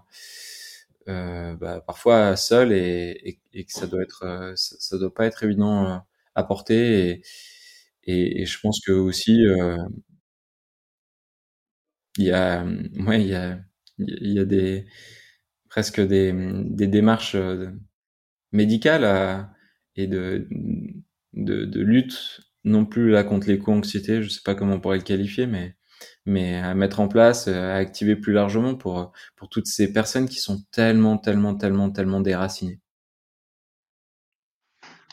[1.10, 5.26] euh, bah, parfois seul et, et, et, que ça doit être euh, ça, doit pas
[5.26, 5.98] être évident euh,
[6.36, 7.22] à porter et,
[8.06, 9.78] et, et je pense que aussi euh,
[12.18, 12.64] il y a
[13.08, 13.60] ouais il y a
[14.00, 14.86] il y a des
[15.70, 16.34] presque des,
[16.66, 17.36] des démarches
[18.52, 19.52] médicales à,
[19.96, 20.48] et de,
[21.34, 25.04] de, de lutte non plus là contre l'éco-anxiété je sais pas comment on pourrait le
[25.04, 25.76] qualifier mais
[26.26, 30.30] mais à mettre en place, euh, à activer plus largement pour, pour toutes ces personnes
[30.30, 32.82] qui sont tellement, tellement, tellement, tellement déracinées.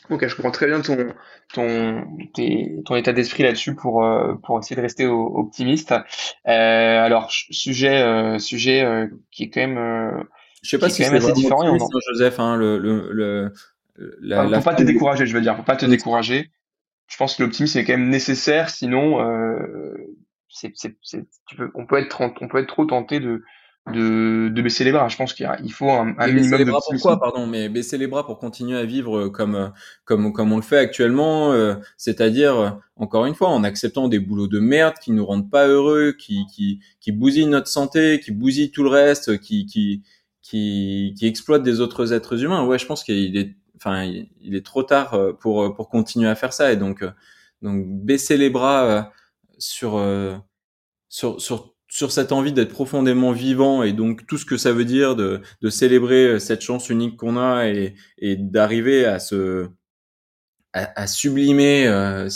[0.09, 1.13] Ok, je comprends très bien ton,
[1.53, 2.03] ton,
[2.85, 5.93] ton état d'esprit là-dessus pour, euh, pour essayer de rester optimiste.
[6.47, 10.23] Euh, alors, sujet, euh, sujet qui est quand même, euh,
[10.63, 11.63] je sais pas si c'est assez différent.
[11.63, 11.77] Hein,
[12.09, 13.53] Joseph, hein, le, le, le
[14.19, 16.49] la, faut pas te décourager, je veux dire, faut pas te décourager.
[17.07, 19.19] Je pense que l'optimisme est quand même nécessaire, sinon
[20.49, 20.95] c'est, c'est,
[21.47, 23.43] tu peux, on peut être, on peut être trop tenté de,
[23.87, 25.07] de, de baisser les bras.
[25.07, 28.07] Je pense qu'il faut un, un minimum baisser les bras pourquoi pardon mais baisser les
[28.07, 29.73] bras pour continuer à vivre comme
[30.05, 34.47] comme comme on le fait actuellement euh, c'est-à-dire encore une fois en acceptant des boulots
[34.47, 38.71] de merde qui nous rendent pas heureux qui qui qui bousillent notre santé qui bousillent
[38.71, 40.03] tout le reste qui qui
[40.43, 42.63] qui qui exploitent des autres êtres humains.
[42.65, 46.35] Ouais je pense qu'il est enfin il est trop tard euh, pour pour continuer à
[46.35, 46.71] faire ça.
[46.71, 47.11] Et donc euh,
[47.63, 49.11] donc baisser les bras
[49.57, 50.01] sur
[51.09, 54.85] sur sur sur cette envie d'être profondément vivant et donc tout ce que ça veut
[54.85, 59.67] dire de, de célébrer euh, cette chance unique qu'on a et, et d'arriver à se
[60.71, 62.29] à, à sublimer euh,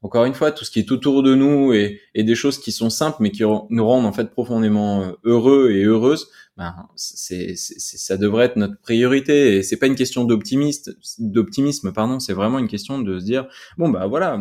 [0.00, 2.72] encore une fois tout ce qui est autour de nous et, et, des choses qui
[2.72, 7.56] sont simples mais qui nous rendent en fait profondément euh, heureux et heureuses ben c'est
[7.56, 12.58] ça devrait être notre priorité et c'est pas une question d'optimiste d'optimisme pardon c'est vraiment
[12.58, 14.40] une question de se dire bon bah voilà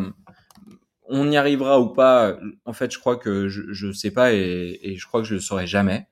[1.10, 4.96] on y arrivera ou pas, en fait, je crois que je ne sais pas et,
[4.96, 6.08] je crois que je le saurai jamais.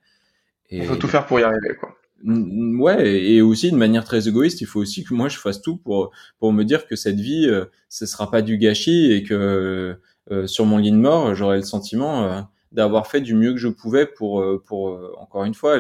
[0.70, 1.96] Et, il faut tout faire pour y arriver, quoi.
[2.24, 5.78] Ouais, et aussi de manière très égoïste, il faut aussi que moi je fasse tout
[5.78, 10.00] pour pour me dire que cette vie, euh, ce sera pas du gâchis et que
[10.32, 13.60] euh, sur mon lit de mort, j'aurai le sentiment euh, d'avoir fait du mieux que
[13.60, 15.78] je pouvais pour pour encore une fois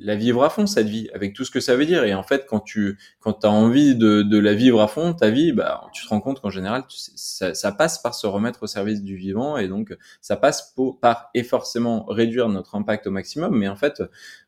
[0.00, 2.04] la vivre à fond cette vie avec tout ce que ça veut dire.
[2.04, 5.30] Et en fait quand tu quand as envie de, de la vivre à fond ta
[5.30, 8.66] vie bah tu te rends compte qu'en général ça, ça, passe par se remettre au
[8.66, 9.56] service du vivant.
[9.56, 13.56] Et donc ça passe pour, par et forcément réduire notre impact au maximum.
[13.56, 14.02] Mais en fait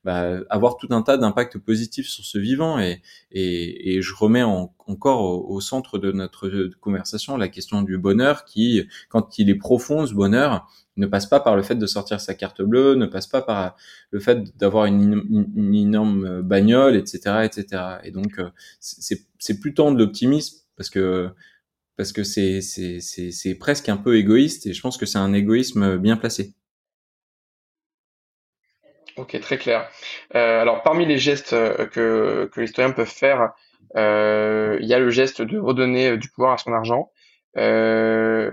[0.05, 2.79] bah, avoir tout un tas d'impacts positifs sur ce vivant.
[2.79, 6.49] Et et, et je remets encore au, au, centre de notre
[6.81, 11.41] conversation la question du bonheur qui quand il est profond ce bonheur ne passe pas
[11.41, 13.77] par le fait de sortir sa carte bleue, ne passe pas par
[14.11, 17.83] le fait d'avoir une, une, énorme bagnole, etc., etc.
[18.05, 21.31] Et donc euh, c'est plus tant de l'optimisme parce que
[21.97, 25.97] parce que c'est c'est presque un peu égoïste et je pense que c'est un égoïsme
[25.99, 26.55] bien placé.
[29.17, 29.89] Ok, très clair.
[30.35, 33.53] Euh, alors parmi les gestes euh, que que les citoyens faire,
[33.97, 37.11] euh, il y a le geste de redonner du pouvoir à son argent.
[37.57, 38.51] Euh,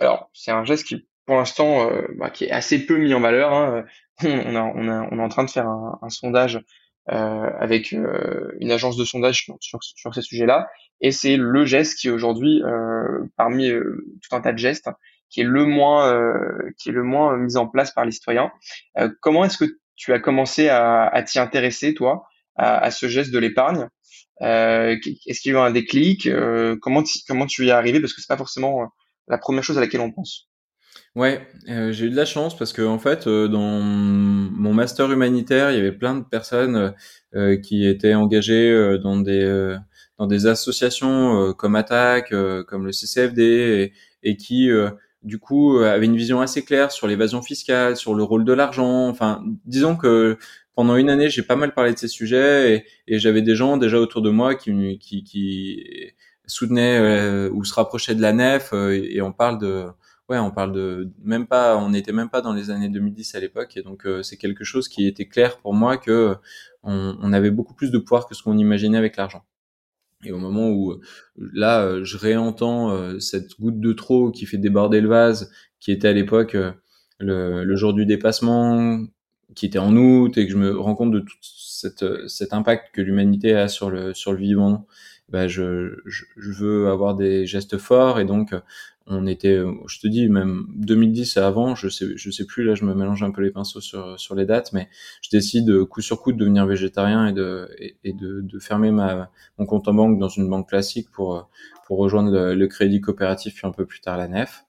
[0.00, 3.20] alors c'est un geste qui pour l'instant, euh, bah, qui est assez peu mis en
[3.20, 3.54] valeur.
[3.54, 3.84] Hein.
[4.24, 6.60] On, a, on, est en train de faire un, sondage
[7.12, 10.68] euh, avec euh, une agence de sondage sur, sur, ces sujets-là,
[11.00, 14.90] et c'est le geste qui aujourd'hui, euh, parmi tout un tas de gestes,
[15.28, 16.12] qui est le moins,
[16.78, 18.50] qui est le moins mis en place par les citoyens.
[19.20, 22.24] comment est-ce que tu as commencé à, t'y intéresser, toi,
[22.56, 23.88] à, ce geste de l'épargne?
[24.40, 26.28] Est-ce qu'il y a eu un déclic?
[26.82, 28.00] Comment comment tu y es arrivé?
[28.00, 28.90] Parce que c'est pas forcément
[29.28, 30.49] la première chose à laquelle on pense.
[31.16, 35.10] Ouais, euh, j'ai eu de la chance parce que en fait, euh, dans mon master
[35.10, 36.94] humanitaire, il y avait plein de personnes
[37.34, 39.76] euh, qui étaient engagées dans des
[40.18, 42.32] dans des associations comme Attaque,
[42.68, 43.92] comme le CCFD,
[44.22, 44.70] et, qui
[45.22, 49.08] du coup avaient une vision assez claire sur l'évasion fiscale, sur le rôle de l'argent.
[49.08, 50.38] Enfin, disons que
[50.76, 53.76] pendant une année, j'ai pas mal parlé de ces sujets et, et j'avais des gens
[53.78, 56.12] déjà autour de moi qui qui, qui
[56.46, 59.86] soutenaient ou se rapprochaient de la nef et on parle de
[60.30, 63.40] ouais, on parle de même pas, on n'était même pas dans les années 2010 à
[63.40, 66.36] l'époque, et donc euh, c'est quelque chose qui était clair pour moi que
[66.82, 69.44] on, avait beaucoup plus de pouvoir que ce qu'on imaginait avec l'argent.
[70.24, 70.94] Et au moment où
[71.36, 75.92] là, euh, je réentends euh, cette goutte de trop qui fait déborder le vase, qui
[75.92, 76.56] était à l'époque
[77.18, 79.04] le, jour du dépassement,
[79.54, 83.00] qui était en août, et que je me rends compte de tout cet impact que
[83.00, 84.86] l'humanité a sur le sur le vivant.
[85.30, 88.52] Bah, je, je, veux avoir des gestes forts et donc
[89.06, 92.74] on était, je te dis, même 2010 et avant, je sais, je sais plus, là,
[92.74, 94.88] je me mélange un peu les pinceaux sur, les dates, mais
[95.22, 100.18] je décide coup sur coup de devenir végétarien et de, fermer mon compte en banque
[100.18, 101.48] dans une banque classique pour,
[101.86, 104.64] pour rejoindre le, crédit coopératif puis un peu plus tard la nef.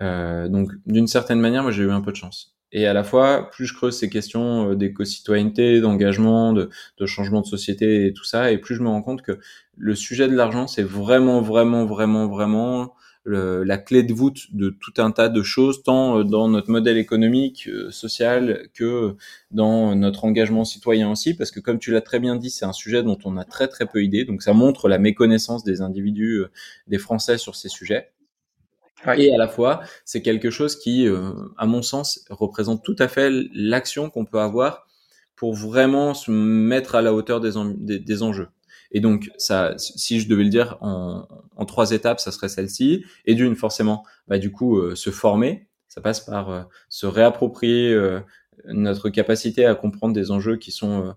[0.00, 2.55] Euh, donc, d'une certaine manière, moi, j'ai eu un peu de chance.
[2.76, 6.68] Et à la fois, plus je creuse ces questions euh, d'éco-citoyenneté, d'engagement, de,
[7.06, 9.38] changement de société et tout ça, et plus je me rends compte que
[9.78, 14.92] le sujet de l'argent, c'est vraiment, vraiment, vraiment, vraiment la clé de voûte de tout
[14.98, 19.16] un tas de choses, tant euh, dans notre modèle économique, euh, social, que
[19.50, 22.74] dans notre engagement citoyen aussi, parce que comme tu l'as très bien dit, c'est un
[22.74, 26.42] sujet dont on a très très peu idée, donc ça montre la méconnaissance des individus,
[26.88, 28.10] des Français sur ces sujets.
[29.16, 31.06] Et à la fois, c'est quelque chose qui,
[31.56, 34.86] à mon sens, représente tout à fait l'action qu'on peut avoir
[35.36, 38.48] pour vraiment se mettre à la hauteur des, enjeux.
[38.90, 41.26] Et donc, ça, si je devais le dire en,
[41.66, 43.04] trois étapes, ça serait celle-ci.
[43.26, 45.68] Et d'une, forcément, bah, du coup, euh, se former.
[45.88, 48.20] Ça passe par euh, se réapproprier euh,
[48.66, 51.14] notre capacité à comprendre des enjeux qui sont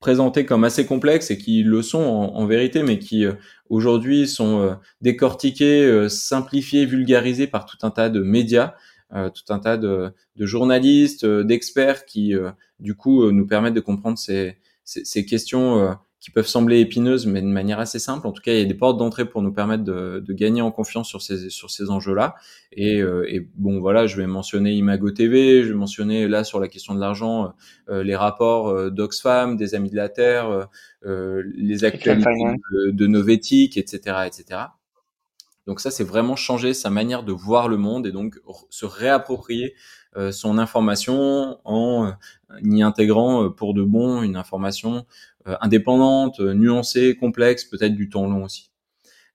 [0.00, 3.24] présentés comme assez complexes et qui le sont en, vérité, mais qui
[3.68, 8.74] aujourd'hui sont décortiqués, simplifiés, vulgarisés par tout un tas de médias,
[9.10, 12.34] tout un tas de, journalistes, d'experts qui,
[12.78, 17.78] du coup, nous permettent de comprendre ces questions qui peuvent sembler épineuses, mais de manière
[17.78, 18.26] assez simple.
[18.26, 20.60] En tout cas, il y a des portes d'entrée pour nous permettre de, de, gagner
[20.60, 22.34] en confiance sur ces, sur ces enjeux-là.
[22.72, 26.58] Et, euh, et, bon, voilà, je vais mentionner Imago TV, je vais mentionner là sur
[26.58, 27.54] la question de l'argent
[27.88, 30.68] euh, les rapports euh, d'Oxfam, des Amis de la Terre,
[31.06, 32.28] euh, les actualités
[32.72, 34.60] de, de Novetic, etc., etc.
[35.68, 39.74] Donc ça, c'est vraiment changer sa manière de voir le monde et donc se réapproprier
[40.30, 42.12] son information en
[42.64, 45.04] y intégrant pour de bon une information
[45.37, 48.70] euh, indépendante, euh, nuancée, complexe, peut-être du temps long aussi.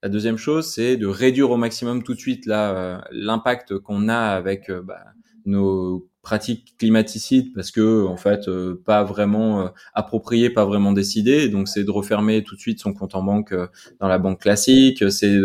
[0.02, 4.08] La deuxième chose, c'est de réduire au maximum tout de suite là euh, l'impact qu'on
[4.08, 5.02] a avec bah,
[5.46, 8.48] nos pratiques climaticides parce que en fait
[8.84, 11.48] pas vraiment approprié, pas vraiment décidé.
[11.48, 13.54] Donc c'est de refermer tout de suite son compte en banque
[13.98, 15.10] dans la banque classique.
[15.10, 15.38] C'est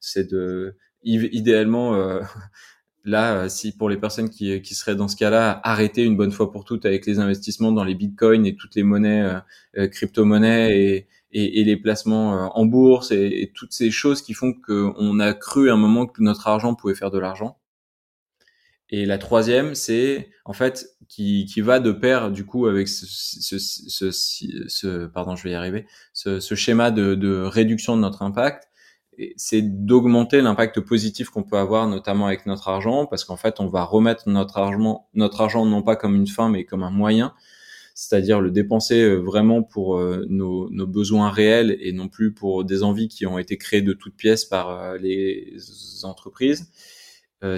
[0.00, 1.94] c'est de idéalement
[3.04, 6.32] Là, euh, si pour les personnes qui, qui seraient dans ce cas-là, arrêter une bonne
[6.32, 9.40] fois pour toutes avec les investissements dans les bitcoins et toutes les monnaies, euh,
[9.78, 15.20] euh crypto-monnaies et, les placements euh, en bourse et, toutes ces choses qui font qu'on
[15.20, 17.58] a cru à un moment que notre argent pouvait faire de l'argent.
[18.90, 24.10] Et la troisième, c'est en fait qui, va de pair du coup avec ce, ce,
[24.10, 28.67] ce, pardon, je vais y arriver, ce, schéma de réduction de notre impact
[29.36, 33.66] c'est d'augmenter l'impact positif qu'on peut avoir, notamment avec notre argent, parce qu'en fait, on
[33.66, 37.34] va remettre notre argent, notre argent non pas comme une fin, mais comme un moyen,
[37.94, 42.84] c'est-à-dire le dépenser euh, vraiment pour euh, nos, besoins réels et non plus pour des
[42.84, 45.56] envies qui ont été créées de toutes pièces par euh, les
[46.04, 46.70] entreprises.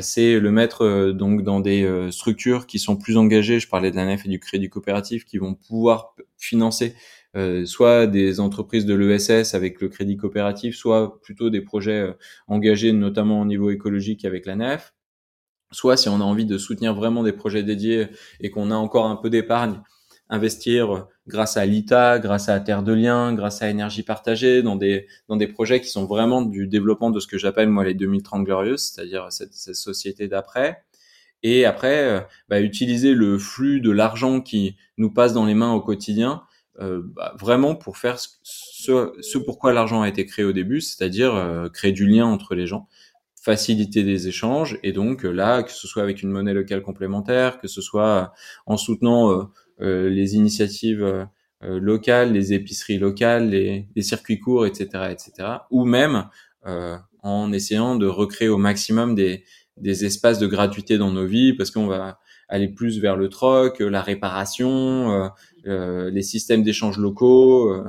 [0.01, 3.61] c'est le mettre donc dans des structures qui sont plus engagées.
[3.61, 6.95] Je parlais de la et du crédit coopératif qui vont pouvoir financer
[7.37, 12.13] euh, soit des entreprises de l'ESS avec le crédit coopératif, soit plutôt des projets euh,
[12.49, 14.95] engagés notamment au niveau écologique avec la NEF,
[15.71, 18.09] soit si on a envie de soutenir vraiment des projets dédiés
[18.41, 19.81] et qu'on a encore un peu d'épargne,
[20.29, 24.75] investir euh, grâce à l'ITA, grâce à Terre de Liens, grâce à Énergie Partagée, dans
[24.75, 27.95] des, dans des projets qui sont vraiment du développement de ce que j'appelle moi les
[27.95, 30.83] 2030 glorieuses, c'est-à-dire cette, cette société d'après.
[31.45, 35.81] Et après, bah, utiliser le flux de l'argent qui nous passe dans les mains au
[35.81, 36.43] quotidien
[36.81, 41.35] euh, bah, vraiment pour faire ce, ce, pourquoi l'argent a été créé au début, c'est-à-dire
[41.35, 42.89] euh, créer du lien entre les gens,
[43.35, 47.59] faciliter des échanges, et donc euh, là, que ce soit avec une monnaie locale complémentaire,
[47.59, 48.33] que ce soit
[48.67, 51.27] en soutenant les initiatives
[51.63, 56.29] locales, les épiceries locales, les, les, circuits courts, etc., etc., ou même
[57.23, 59.45] en essayant de recréer au maximum des,
[59.79, 62.19] des espaces de gratuité dans nos vies, parce qu'on va
[62.51, 65.29] aller plus vers le troc, la réparation, euh,
[65.65, 67.85] les systèmes d'échange locaux,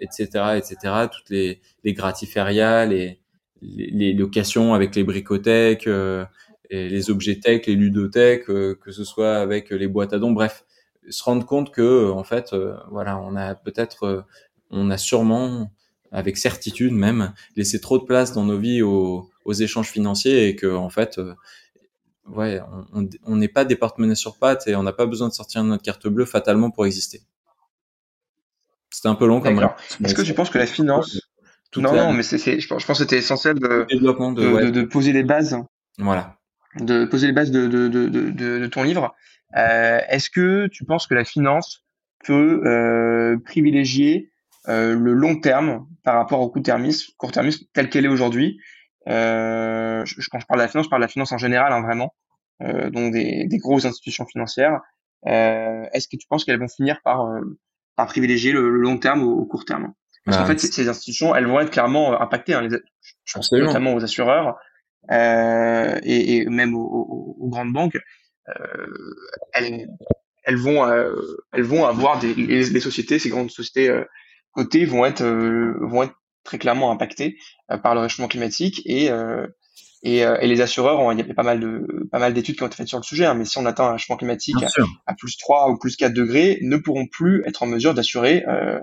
[0.00, 3.18] etc., euh, etc., euh, toutes les, les gratiférias, les,
[4.14, 5.88] locations avec les bricothèques,
[6.70, 10.64] les objettèques, les ludothèques, que ce soit avec les boîtes à dons, bref,
[11.10, 12.54] se rendre compte que en fait,
[12.90, 14.24] voilà, on a peut-être,
[14.70, 15.70] on a sûrement
[16.10, 20.56] avec certitude même, laissé trop de place dans nos vies aux, aux échanges financiers et
[20.56, 21.20] que en fait,
[22.34, 22.60] ouais,
[23.24, 25.82] on n'est pas des porte-monnaies sur pattes et on n'a pas besoin de sortir notre
[25.82, 27.22] carte bleue fatalement pour exister.
[28.90, 29.60] C'était un peu long comme
[30.04, 31.20] Est-ce que tu penses que la finance
[31.76, 35.56] Non, non, mais c'est, je pense, que c'était essentiel de, de, de, poser les bases.
[35.98, 36.36] Voilà.
[36.78, 39.14] De poser les bases de, de, ton livre.
[39.56, 41.84] Euh, est-ce que tu penses que la finance
[42.24, 44.30] peut euh, privilégier
[44.68, 48.60] euh, le long terme par rapport au court-termisme, court-termisme tel qu'elle est aujourd'hui?
[49.10, 51.82] Je, quand je parle de la finance, je parle de la finance en général, hein,
[51.82, 52.14] vraiment,
[52.62, 54.80] euh, donc des, des, grosses institutions financières.
[55.26, 57.40] Euh, Est-ce que tu penses qu'elles vont finir par, euh,
[57.96, 59.92] par privilégier le, long terme au, court terme?
[60.24, 62.54] Parce qu'en bah, fait, ces institutions, elles vont être clairement euh, impactées.
[62.54, 62.78] Hein, les,
[63.24, 64.58] je pense notamment aux assureurs
[65.10, 67.98] euh, et, et, même aux, aux, grandes banques.
[69.54, 69.88] elles,
[70.44, 70.86] elles vont,
[71.52, 74.04] elles vont avoir des les, les, sociétés, ces grandes sociétés
[74.52, 77.36] cotées vont être vont être très clairement impactés
[77.70, 79.46] euh, par le réchauffement climatique et euh,
[80.02, 82.62] et, euh, et, les assureurs, il y a pas mal de pas mal d'études qui
[82.62, 84.56] ont été faites sur le sujet, hein, mais si on atteint un réchauffement climatique
[85.06, 88.80] à, plus 3 ou plus 4 degrés, ne pourront plus être en mesure d'assurer euh,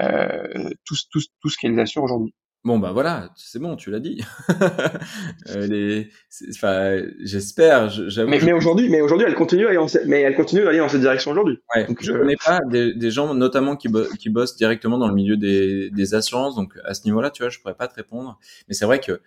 [0.00, 2.34] euh, tout, tout, tout ce qu'elles assurent aujourd'hui.
[2.62, 4.22] Bon bah voilà, c'est bon, tu l'as dit.
[5.48, 6.04] euh,
[6.50, 7.88] enfin, j'espère.
[7.88, 8.28] J'avoue.
[8.28, 10.78] Mais, mais aujourd'hui, mais aujourd'hui, elle continue à aller en, mais elle continue à aller
[10.78, 11.58] dans cette direction aujourd'hui.
[11.74, 15.14] Ouais, donc, je connais pas des, des, gens, notamment qui, qui bossent directement dans le
[15.14, 16.54] milieu des, des assurances.
[16.54, 18.38] Donc à ce niveau-là, tu vois, je pourrais pas te répondre.
[18.68, 19.22] Mais c'est vrai que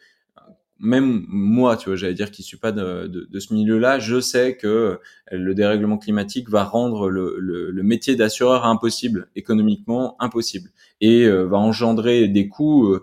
[0.80, 4.19] même moi, tu vois, j'allais dire qui suis pas de, de, de ce milieu-là, je
[4.19, 5.00] sais que
[5.32, 10.69] le dérèglement climatique va rendre le, le, le métier d'assureur impossible, économiquement impossible,
[11.00, 13.00] et va engendrer des coûts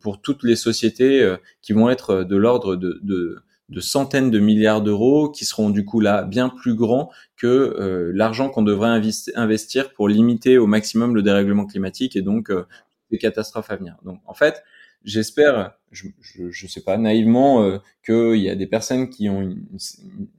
[0.00, 4.82] pour toutes les sociétés qui vont être de l'ordre de, de de centaines de milliards
[4.82, 9.00] d'euros qui seront du coup là bien plus grands que euh, l'argent qu'on devrait
[9.36, 12.66] investir pour limiter au maximum le dérèglement climatique et donc euh,
[13.10, 13.96] les catastrophes à venir.
[14.04, 14.62] Donc en fait,
[15.04, 19.56] j'espère, je, je, sais pas naïvement, euh, qu'il y a des personnes qui ont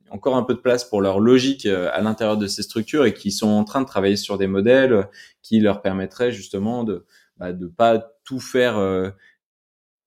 [0.10, 3.32] encore un peu de place pour leur logique à l'intérieur de ces structures et qui
[3.32, 5.08] sont en train de travailler sur des modèles
[5.42, 7.06] qui leur permettraient justement de
[7.42, 8.78] bah, de pas tout faire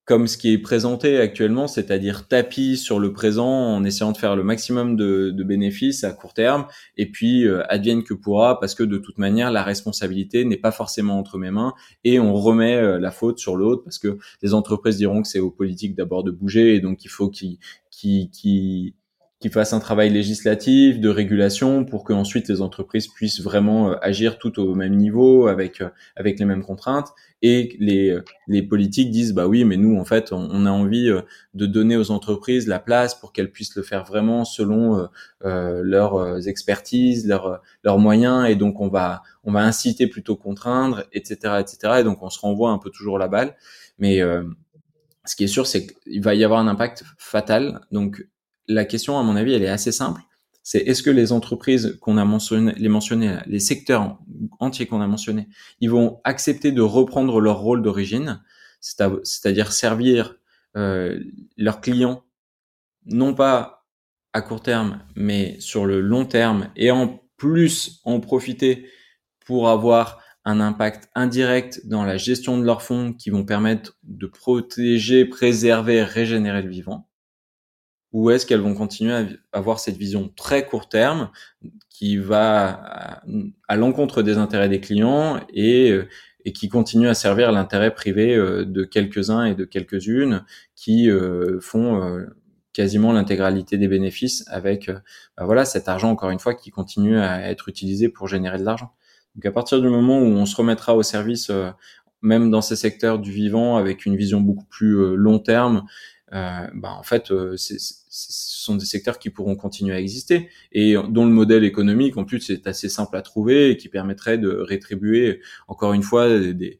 [0.05, 4.37] comme ce qui est présenté actuellement, c'est-à-dire tapis sur le présent en essayant de faire
[4.37, 6.66] le maximum de, bénéfices à court terme,
[6.97, 10.73] et puis euh, advienne que pourra, parce que de toute manière, la responsabilité n'est pas
[10.73, 14.55] forcément entre mes mains, et on remet euh, la faute sur l'autre, parce que les
[14.55, 17.59] entreprises diront que c'est aux politiques d'abord de bouger, et donc il faut qu'ils
[17.90, 18.94] qui qui
[19.50, 24.38] fassent un travail législatif, de régulation, pour que ensuite les entreprises puissent vraiment euh, agir
[24.38, 27.09] tout au même niveau, avec euh, avec les mêmes contraintes,
[27.42, 31.11] et les euh, les politiques disent bah oui, mais nous en fait on, a envie
[31.54, 35.09] de donner aux entreprises la place pour qu'elles puissent le faire vraiment selon
[35.44, 41.04] euh, leurs expertises, leurs leurs moyens, et donc on va on va inciter plutôt contraindre,
[41.12, 42.00] etc., etc.
[42.00, 43.54] Et donc on se renvoie un peu toujours la balle,
[43.98, 44.20] mais
[45.24, 47.80] ce qui est sûr, c'est qu'il va y avoir un impact fatal.
[47.90, 48.26] Donc,
[48.68, 50.22] la question, à mon avis, elle est assez simple.
[50.62, 54.18] C'est est-ce que les entreprises qu'on a mentionné, les mentionnées, les secteurs
[54.61, 55.48] entiers qu'on a mentionnés,
[55.81, 58.42] ils vont accepter de reprendre leur rôle d'origine,
[58.81, 60.37] c'est-à-dire servir
[60.77, 61.20] euh,
[61.59, 62.24] leurs clients,
[63.05, 63.87] non pas
[64.33, 68.88] à court terme, mais sur le long terme, et en plus en profiter
[69.44, 74.27] pour avoir un impact indirect dans la gestion de leurs fonds qui vont permettre de
[74.27, 77.09] protéger, préserver, régénérer le vivant
[78.14, 81.31] ou est-ce qu'elles vont continuer à avoir cette vision très court terme
[81.90, 83.20] qui va
[83.68, 86.09] à, l'encontre des intérêts des clients et, euh,
[86.44, 90.44] et qui continue à servir l'intérêt privé euh, de quelques-uns et de quelques-unes
[90.77, 92.24] qui euh, font
[92.72, 94.90] quasiment l'intégralité des bénéfices avec
[95.37, 98.64] bah voilà cet argent encore une fois qui continue à être utilisé pour générer de
[98.64, 98.92] l'argent.
[99.35, 101.50] Donc à partir du moment où on se remettra au service
[102.22, 105.85] même dans ces secteurs du vivant avec une vision beaucoup plus long terme
[106.33, 107.57] bah, en fait, euh,
[108.16, 112.24] ce sont des secteurs qui pourront continuer à exister et dont le modèle économique, en
[112.24, 116.79] plus, est assez simple à trouver et qui permettrait de rétribuer, encore une fois, des,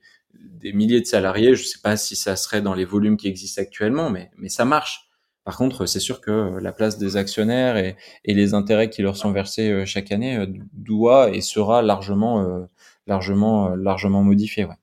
[0.73, 1.57] milliers de salariés.
[1.57, 4.49] Je ne sais pas si ça serait dans les volumes qui existent actuellement, mais, mais
[4.49, 5.09] ça marche.
[5.43, 9.33] Par contre, c'est sûr que la place des actionnaires et, les intérêts qui leur sont
[9.33, 10.39] versés euh, chaque année
[10.73, 12.69] doit et sera largement,
[13.09, 14.67] largement, largement modifié.
[14.67, 14.77] Ouais.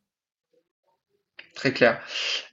[1.55, 2.01] Très clair.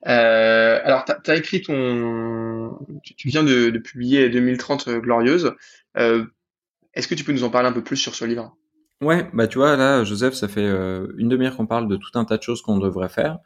[0.07, 2.79] Euh, alors, tu as, écrit ton...
[3.17, 5.55] Tu viens de, publier 2030 euh, Glorieuse.
[5.97, 6.25] Euh,
[6.95, 8.57] est-ce que tu peux nous en parler un peu plus sur ce livre?
[9.01, 10.67] Ouais, bah tu vois là, Joseph, ça fait
[11.19, 13.39] une demi-heure qu'on parle de tout un tas de choses qu'on devrait faire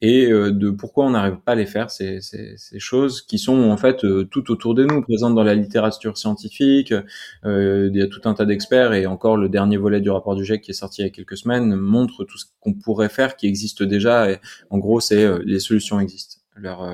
[0.00, 3.70] et de pourquoi on n'arrive pas à les faire ces, ces, ces, choses qui sont
[3.70, 6.94] en fait tout autour de nous, présentes dans la littérature scientifique.
[7.44, 10.44] il y a tout un tas d'experts et encore le dernier volet du rapport du
[10.44, 13.34] GIEC qui est sorti il y a quelques semaines montre tout ce qu'on pourrait faire
[13.34, 14.30] qui existe déjà.
[14.30, 14.38] Et
[14.70, 16.36] en gros, c'est les solutions existent.
[16.54, 16.88] Leur,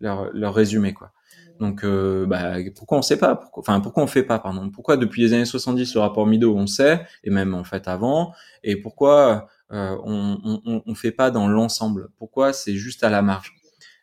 [0.00, 1.12] leur leur résumé quoi.
[1.60, 3.34] Donc, euh, bah, pourquoi on sait pas?
[3.36, 4.70] Pourquoi, Enfin, pourquoi on fait pas Pardon?
[4.70, 8.32] Pourquoi depuis les années 70 le rapport Mido on sait et même en fait avant?
[8.62, 12.08] Et pourquoi euh, on, on, on fait pas dans l'ensemble?
[12.18, 13.54] Pourquoi c'est juste à la marge?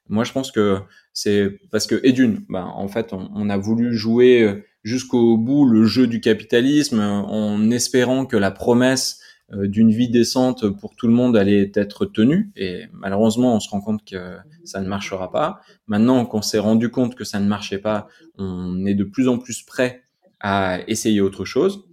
[0.07, 0.79] Moi, je pense que
[1.13, 5.65] c'est parce que et d'une, bah, en fait, on, on a voulu jouer jusqu'au bout
[5.65, 11.07] le jeu du capitalisme en espérant que la promesse euh, d'une vie décente pour tout
[11.07, 12.51] le monde allait être tenue.
[12.55, 15.61] Et malheureusement, on se rend compte que ça ne marchera pas.
[15.87, 19.37] Maintenant qu'on s'est rendu compte que ça ne marchait pas, on est de plus en
[19.37, 20.03] plus prêt
[20.39, 21.87] à essayer autre chose.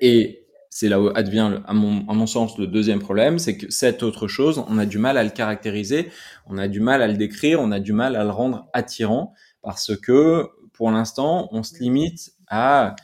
[0.00, 3.70] Et c'est là où advient, à mon, à mon sens, le deuxième problème, c'est que
[3.70, 6.10] cette autre chose, on a du mal à le caractériser,
[6.46, 9.34] on a du mal à le décrire, on a du mal à le rendre attirant,
[9.62, 12.96] parce que pour l'instant, on se limite à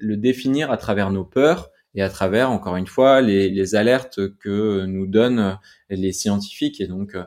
[0.00, 4.20] le définir à travers nos peurs, et à travers, encore une fois, les, les alertes
[4.38, 6.80] que nous donnent les scientifiques.
[6.80, 7.24] Et donc, euh,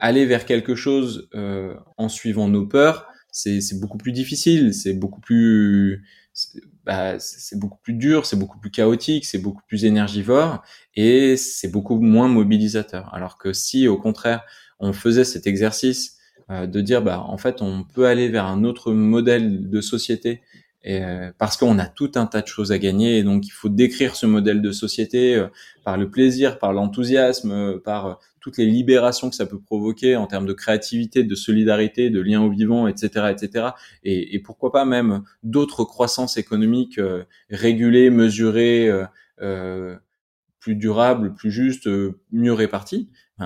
[0.00, 5.20] aller vers quelque chose euh, en suivant nos peurs, c'est beaucoup plus difficile, c'est beaucoup
[5.20, 6.02] plus
[6.84, 10.62] bah, c'est beaucoup plus dur, c'est beaucoup plus chaotique, c'est beaucoup plus énergivore
[10.96, 13.14] et c'est beaucoup moins mobilisateur.
[13.14, 14.42] Alors que si au contraire
[14.80, 16.16] on faisait cet exercice
[16.50, 20.40] euh, de dire bah en fait on peut aller vers un autre modèle de société
[20.82, 21.02] et,
[21.38, 23.18] parce qu'on a tout un tas de choses à gagner.
[23.18, 25.44] Et donc, il faut décrire ce modèle de société
[25.84, 30.46] par le plaisir, par l'enthousiasme, par toutes les libérations que ça peut provoquer en termes
[30.46, 33.68] de créativité, de solidarité, de lien au vivant, etc., etc.
[34.04, 36.98] Et, et pourquoi pas même d'autres croissances économiques
[37.50, 38.90] régulées, mesurées,
[39.42, 39.96] euh,
[40.58, 42.20] plus durable, plus juste, euh,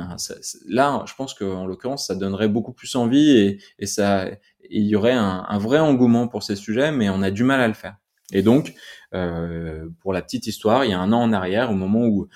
[0.03, 0.33] réparti.
[0.67, 4.27] là, je pense qu'en l'occurrence, ça donnerait beaucoup plus envie et, et ça,
[4.71, 7.61] il y aurait un, un, vrai engouement pour ces sujets, mais on a du mal
[7.61, 7.97] à le faire.
[8.33, 8.75] Et donc,
[9.15, 12.29] euh, pour la petite histoire, il y a un an en arrière, au moment où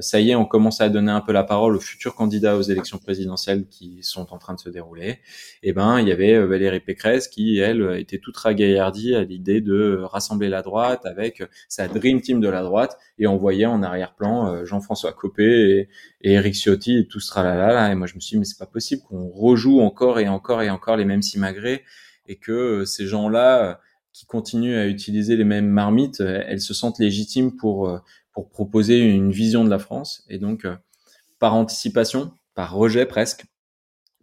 [0.00, 2.62] ça y est, on commençait à donner un peu la parole aux futurs candidats aux
[2.62, 5.18] élections présidentielles qui sont en train de se dérouler, et
[5.64, 9.60] eh ben il y avait euh, Valérie Pécresse qui, elle, était toute ragaillardie à l'idée
[9.60, 13.82] de rassembler la droite avec sa dream team de la droite, et on voyait en
[13.82, 15.88] arrière-plan Jean-François Copé et,
[16.22, 18.58] et Eric Ciotti et tout ce tralala, et moi je me suis dit mais c'est
[18.58, 21.84] pas possible qu'on rejoue encore et encore et encore les mêmes simagrées,
[22.26, 23.80] et que ces gens-là
[24.16, 27.98] qui continuent à utiliser les mêmes marmites, euh, elles se sentent légitimes pour, euh,
[28.36, 30.22] pour proposer une vision de la France.
[30.28, 30.76] Et donc, euh,
[31.38, 33.46] par anticipation, par rejet presque,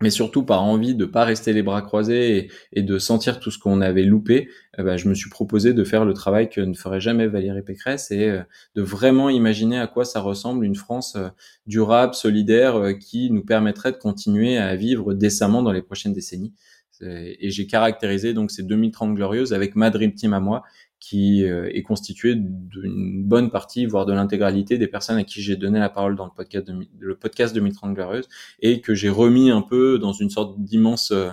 [0.04, 3.58] mais surtout par envie de pas rester les bras croisés et, de sentir tout ce
[3.58, 7.02] qu'on avait loupé, bah, je me suis proposé de faire le travail que ne ferait
[7.02, 8.40] jamais Valérie Pécresse et
[8.76, 11.18] de vraiment imaginer à quoi ça ressemble une France
[11.66, 16.54] durable, solidaire, qui nous permettrait de continuer à vivre décemment dans les prochaines décennies.
[17.02, 20.64] Et j'ai caractérisé donc ces 2030 glorieuses avec ma Dream Team à moi,
[21.04, 25.58] qui euh, est constituée d'une bonne partie, voire de l'intégralité des personnes à qui j'ai
[25.58, 28.30] donné la parole dans le podcast, de, le podcast 2030 glorieuses,
[28.62, 31.32] et que j'ai remis un peu dans une sorte d'immense euh,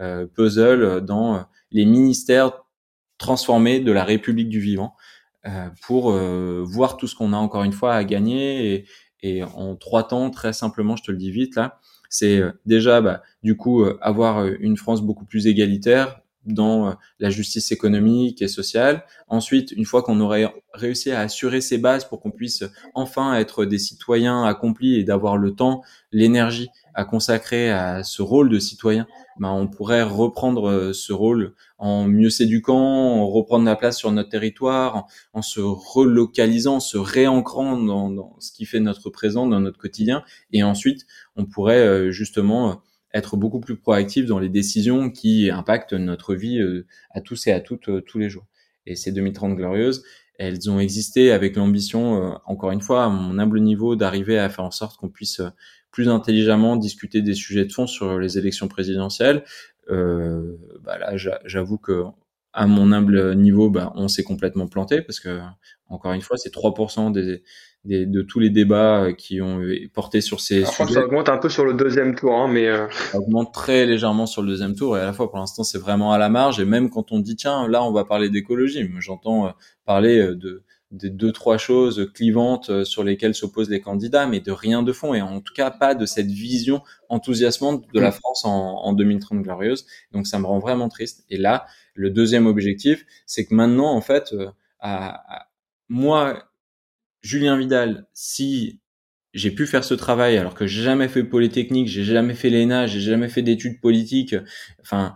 [0.00, 2.64] euh, puzzle dans les ministères
[3.18, 4.96] transformés de la République du vivant,
[5.82, 8.74] pour voir tout ce qu'on a encore une fois à gagner.
[8.74, 8.84] Et,
[9.22, 11.78] et en trois temps, très simplement, je te le dis vite là,
[12.10, 16.96] c'est euh, déjà bah, du coup euh, avoir euh, une France beaucoup plus égalitaire dans
[17.18, 19.04] la justice économique et sociale.
[19.28, 22.64] Ensuite, une fois qu'on aurait réussi à assurer ces bases pour qu'on puisse
[22.94, 25.82] enfin être des citoyens accomplis et d'avoir le temps,
[26.12, 29.06] l'énergie à consacrer à ce rôle de citoyen,
[29.38, 34.28] ben on pourrait reprendre ce rôle en mieux s'éduquant, en reprendre la place sur notre
[34.28, 39.60] territoire, en, se relocalisant, en se réancrant dans, dans, ce qui fait notre présent, dans
[39.60, 40.24] notre quotidien.
[40.52, 42.74] Et ensuite, on pourrait euh, justement euh,
[43.14, 47.52] être beaucoup plus proactif dans les décisions qui impactent notre vie euh, à tous et
[47.52, 48.46] à toutes tous les jours.
[48.86, 50.02] Et ces 2030 glorieuses,
[50.38, 54.64] elles ont existé avec l'ambition, encore une fois, à mon humble niveau, d'arriver à faire
[54.64, 55.42] en sorte qu'on puisse
[55.90, 59.44] plus intelligemment discuter des sujets de fond sur les élections présidentielles.
[59.90, 62.04] Euh, bah là, j'avoue que
[62.52, 65.40] à mon humble niveau, bah, on s'est complètement planté parce que,
[65.88, 67.42] encore une fois, c'est 3% des,
[67.84, 69.62] de tous les débats euh, qui ont
[69.94, 70.94] porté sur ces Alors, sujets.
[70.94, 72.86] Ça augmente un peu sur le deuxième tour, hein, mais euh...
[72.90, 75.78] ça augmente très légèrement sur le deuxième tour et à la fois pour l'instant c'est
[75.78, 78.86] vraiment à la marge et même quand on dit tiens là on va parler d'écologie,
[78.98, 79.50] j'entends euh,
[79.86, 84.50] parler euh, de des deux trois choses clivantes sur lesquelles s'opposent les candidats, mais de
[84.50, 88.14] rien de fond et en tout cas pas de cette vision enthousiasmante de la mm.
[88.14, 89.86] France en, en 2030 glorieuse.
[90.10, 91.24] Donc ça me rend vraiment triste.
[91.30, 91.64] Et là,
[91.94, 94.34] le deuxième objectif, c'est que maintenant en fait,
[94.80, 95.46] à, à
[95.88, 96.49] moi
[97.22, 98.80] Julien Vidal, si
[99.34, 102.86] j'ai pu faire ce travail alors que j'ai jamais fait Polytechnique, j'ai jamais fait l'ENA,
[102.86, 104.34] j'ai jamais fait d'études politiques,
[104.80, 105.14] enfin,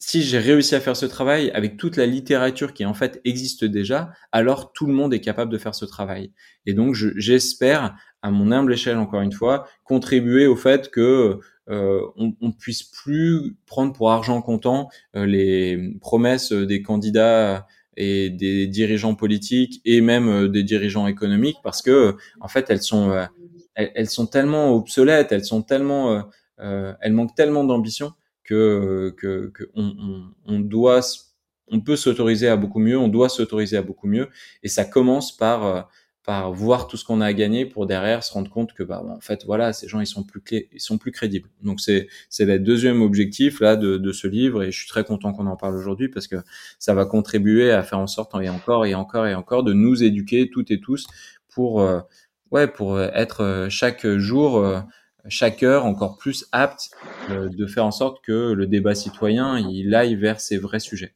[0.00, 3.64] si j'ai réussi à faire ce travail avec toute la littérature qui en fait existe
[3.64, 6.32] déjà, alors tout le monde est capable de faire ce travail.
[6.66, 11.38] Et donc j'espère, à mon humble échelle encore une fois, contribuer au fait que
[11.70, 18.66] euh, on, puisse plus prendre pour argent comptant euh, les promesses des candidats et des
[18.66, 23.24] dirigeants politiques et même euh, des dirigeants économiques parce que en fait elles sont euh,
[23.74, 26.24] elles, sont tellement obsolètes, elles sont tellement
[26.60, 28.12] euh, elles manquent tellement d'ambition
[28.44, 31.00] que que, que on, on, doit
[31.68, 34.28] on peut s'autoriser à beaucoup mieux, on doit s'autoriser à beaucoup mieux
[34.62, 35.90] et ça commence par
[36.24, 39.02] par voir tout ce qu'on a à gagner pour derrière se rendre compte que bah
[39.04, 41.48] en fait voilà ces gens ils sont plus clés, ils sont plus crédibles.
[41.62, 45.32] Donc c'est c'est le deuxième objectif là de, ce livre et je suis très content
[45.32, 46.36] qu'on en parle aujourd'hui parce que
[46.78, 50.02] ça va contribuer à faire en sorte et encore et encore et encore de nous
[50.02, 51.06] éduquer toutes et tous
[51.48, 52.00] pour euh,
[52.50, 54.80] ouais pour être euh, chaque jour euh,
[55.28, 56.90] chaque heure encore plus apte
[57.30, 61.14] de faire en sorte que le débat citoyen il aille vers ces vrais sujets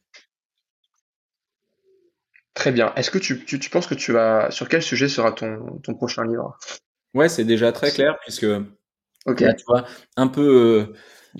[2.57, 2.91] Très bien.
[2.95, 4.49] Est-ce que tu, tu, tu, penses que tu vas.
[4.49, 6.57] Sur quel sujet sera ton, ton prochain livre?
[7.13, 8.47] Ouais, c'est déjà très clair, puisque.
[9.27, 9.37] Ok.
[9.37, 9.85] tu vois,
[10.15, 10.91] un peu.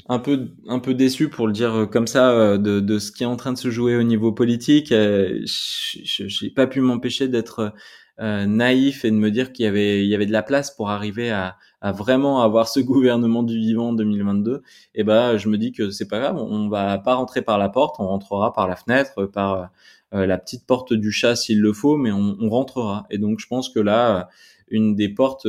[0.09, 3.23] un peu un peu déçu pour le dire comme ça euh, de, de ce qui
[3.23, 4.91] est en train de se jouer au niveau politique.
[4.91, 7.73] Euh, j'ai pas pu m'empêcher d'être
[8.19, 10.91] naïf et de me dire qu'il y avait il y avait de la place pour
[10.91, 14.61] arriver à, à vraiment avoir ce gouvernement du vivant en 2022,
[14.93, 17.69] et ben je me dis que c'est pas grave, on va pas rentrer par la
[17.69, 19.71] porte, on rentrera par la fenêtre, par
[20.11, 23.05] la petite porte du chat s'il le faut, mais on, on, rentrera.
[23.09, 24.29] Et donc je pense que là,
[24.69, 25.47] une des portes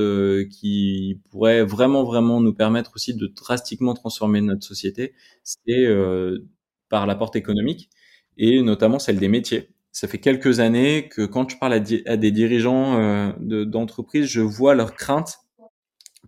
[0.51, 5.87] qui pourrait vraiment vraiment nous permettre aussi de drastiquement transformer notre société, c'est
[6.89, 7.91] par la porte économique
[8.37, 9.71] et notamment celle des métiers.
[9.93, 14.75] Ça fait quelques années que quand je parle à, des dirigeants euh, d'entreprises, je vois
[14.75, 15.39] leurs craintes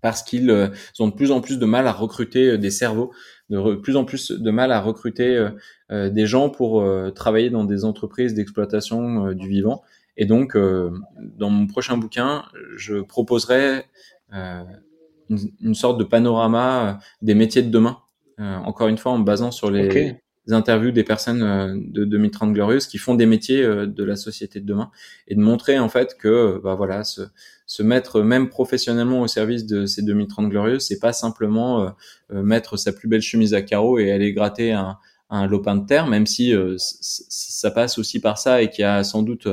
[0.02, 0.68] parce qu'ils euh,
[0.98, 3.12] ont de plus en plus de mal à recruter euh, des cerveaux,
[3.50, 5.48] de plus en plus de mal à recruter
[5.90, 6.84] des gens pour
[7.14, 9.82] travailler dans des entreprises d'exploitation du vivant.
[10.16, 12.44] Et donc, dans mon prochain bouquin,
[12.76, 13.84] je proposerai
[14.30, 17.98] une, sorte de panorama des métiers de demain,
[18.38, 20.16] encore une fois en basant sur les,
[20.48, 24.60] interviews des personnes euh, de 2030 glorieuses qui font des métiers euh, de la société
[24.60, 24.90] de demain
[25.28, 27.22] et de montrer en fait que bah voilà se,
[27.66, 31.94] se mettre même professionnellement au service de ces 2030 glorieuses c'est pas simplement
[32.32, 35.86] euh, mettre sa plus belle chemise à carreaux et aller gratter un, un lopin de
[35.86, 39.46] terre, même si ça passe aussi par ça et qu'il y a sans doute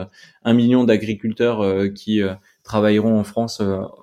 [0.43, 1.63] un million d'agriculteurs
[1.93, 2.21] qui
[2.63, 3.61] travailleront en France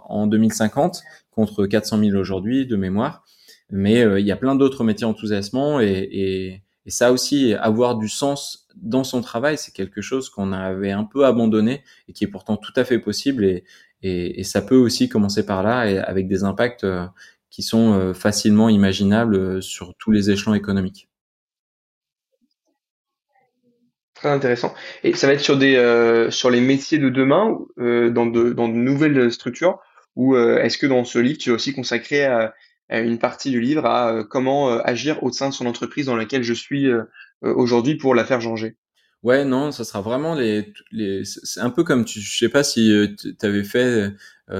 [0.08, 3.24] en 2050 contre 400 000 aujourd'hui de mémoire.
[3.70, 8.08] Mais il y a plein d'autres métiers enthousiasmants et, et, et ça aussi, avoir du
[8.08, 12.28] sens dans son travail, c'est quelque chose qu'on avait un peu abandonné et qui est
[12.28, 13.62] pourtant tout à fait possible.
[14.02, 17.06] Et, ça peut aussi commencer par là, et avec des impacts euh,
[17.48, 21.08] qui sont euh, facilement imaginables euh, sur tous les échelons économiques.
[24.14, 24.74] Très intéressant.
[25.04, 29.80] Et ça va être sur des sur les métiers de demain, dans de nouvelles structures,
[30.16, 32.54] ou est-ce que dans ce livre tu es aussi consacré à
[32.90, 36.16] une partie du livre à euh, comment euh, agir au sein de son entreprise dans
[36.16, 36.86] laquelle je suis
[37.42, 38.76] aujourd'hui pour la faire changer.
[39.22, 42.62] Ouais, non, ça sera vraiment les, les c'est un peu comme tu, je sais pas
[42.62, 44.10] si tu avais fait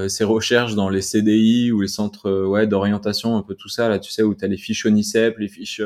[0.09, 3.99] ces recherches dans les CDI ou les centres ouais d'orientation, un peu tout ça là,
[3.99, 5.83] tu sais où tu as les fiches ONICEP, les fiches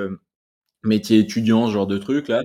[0.84, 2.42] métiers étudiants, ce genre de trucs là.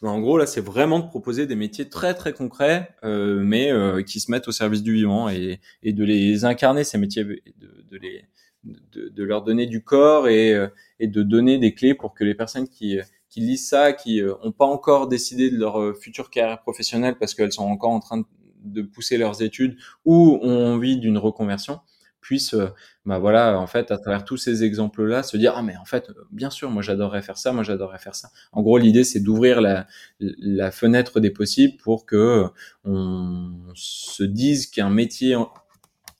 [0.00, 3.70] en gros là, c'est vraiment de proposer des métiers très très concrets, mais
[4.06, 7.42] qui se mettent au service du vivant et, et de les incarner ces métiers, de,
[7.90, 8.24] de les
[8.64, 12.24] de, de, leur donner du corps et, euh, et, de donner des clés pour que
[12.24, 12.98] les personnes qui,
[13.28, 17.16] qui lisent ça, qui n'ont euh, pas encore décidé de leur euh, future carrière professionnelle
[17.18, 18.24] parce qu'elles sont encore en train
[18.62, 21.80] de pousser leurs études ou ont envie d'une reconversion,
[22.22, 22.56] puissent,
[23.04, 26.10] bah voilà, en fait, à travers tous ces exemples-là, se dire ah mais en fait,
[26.32, 28.30] bien sûr, moi j'adorerais faire ça, moi j'adorerais faire ça.
[28.52, 29.86] En gros, l'idée c'est d'ouvrir la,
[30.20, 32.46] la fenêtre des possibles pour que
[32.84, 35.36] on se dise qu'un métier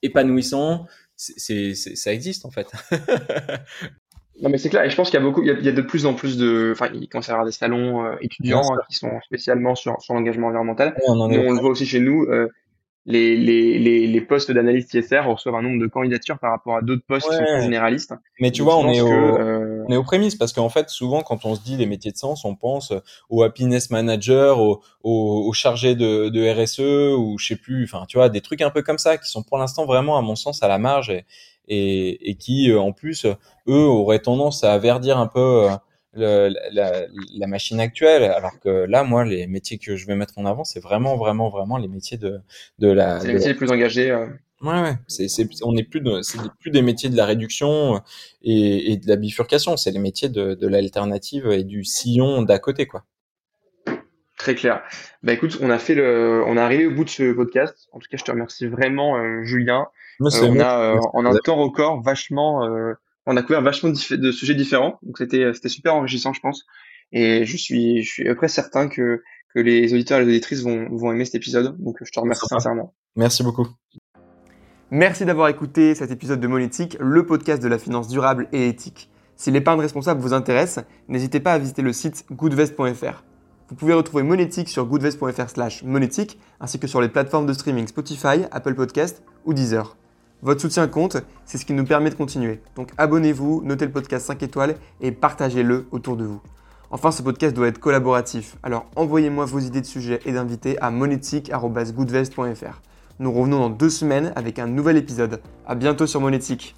[0.03, 0.87] épanouissant,
[1.37, 2.67] c'est, ça existe en fait.
[4.43, 5.83] non mais c'est clair, et je pense qu'il y a beaucoup, il y a, de
[5.83, 8.81] plus en plus de, enfin il commence à y avoir des salons euh, étudiants hein,
[8.89, 10.95] qui sont spécialement sur, sur l'engagement environnemental.
[11.07, 12.25] on, on le voit aussi chez nous.
[12.25, 12.49] Euh,
[13.07, 16.83] les, les, les, les postes d'analyste ISR reçoivent un nombre de candidatures par rapport à
[16.83, 18.15] d'autres postes qui sont plus généralistes.
[18.41, 21.23] Mais tu vois, on est, au, euh, on est aux prémices parce qu'en fait, souvent,
[21.23, 22.93] quand on se dit les métiers de sens, on pense
[23.31, 28.05] au happiness manager, au, au, au chargé de, de, RSE ou je sais plus, enfin,
[28.09, 30.37] tu vois, des trucs un peu comme ça qui sont pour l'instant vraiment, à mon
[30.37, 31.25] sens, à la marge et,
[31.69, 35.69] et, et qui, euh, en plus, eux, auraient tendance à verdir un peu
[36.17, 38.23] euh, la, la, machine actuelle.
[38.25, 41.49] Alors que là, moi, les métiers que je vais mettre en avant, c'est vraiment, vraiment,
[41.49, 42.41] vraiment les métiers de,
[42.79, 43.21] de la.
[43.21, 44.11] C'est les métiers les plus engagés.
[44.11, 44.27] Euh.
[44.61, 44.95] Ouais, ouais.
[45.09, 48.01] C'est, c'est, on n'est plus, de, c'est plus des métiers de la réduction
[48.43, 49.77] et, et de la bifurcation.
[49.77, 53.05] C'est les métiers de, de l'alternative et du sillon d'à côté, quoi.
[54.39, 54.83] Très clair.
[55.23, 57.89] Bah écoute, on a fait le, on est arrivé au bout de ce podcast.
[57.93, 59.87] En tout cas, je te remercie vraiment, euh, Julien.
[60.21, 62.69] Euh, on a, en un temps record, vachement
[63.27, 66.67] on a couvert vachement de sujets différents, donc c'était c'était super enrichissant, je pense.
[67.11, 69.23] Et je suis je suis après certain que
[69.55, 71.77] que les auditeurs et les auditrices vont vont aimer cet épisode.
[71.83, 72.95] Donc je te remercie sincèrement.
[73.17, 73.67] Merci beaucoup.
[74.91, 79.09] Merci d'avoir écouté cet épisode de Monétique, le podcast de la finance durable et éthique.
[79.35, 80.79] Si l'épargne responsable vous intéresse,
[81.09, 83.25] n'hésitez pas à visiter le site goodvest.fr.
[83.71, 87.87] Vous pouvez retrouver Monétique sur goodvest.fr slash monétique, ainsi que sur les plateformes de streaming
[87.87, 89.97] Spotify, Apple Podcast ou Deezer.
[90.43, 91.17] Votre soutien compte,
[91.47, 92.61] c'est ce qui nous permet de continuer.
[92.77, 96.43] Donc abonnez-vous, notez le podcast 5 étoiles et partagez-le autour de vous.
[96.91, 100.91] Enfin, ce podcast doit être collaboratif, alors envoyez-moi vos idées de sujets et d'invités à
[100.91, 102.83] monétique.goodvest.fr.
[103.21, 105.41] Nous revenons dans deux semaines avec un nouvel épisode.
[105.67, 106.75] A bientôt sur Monétique.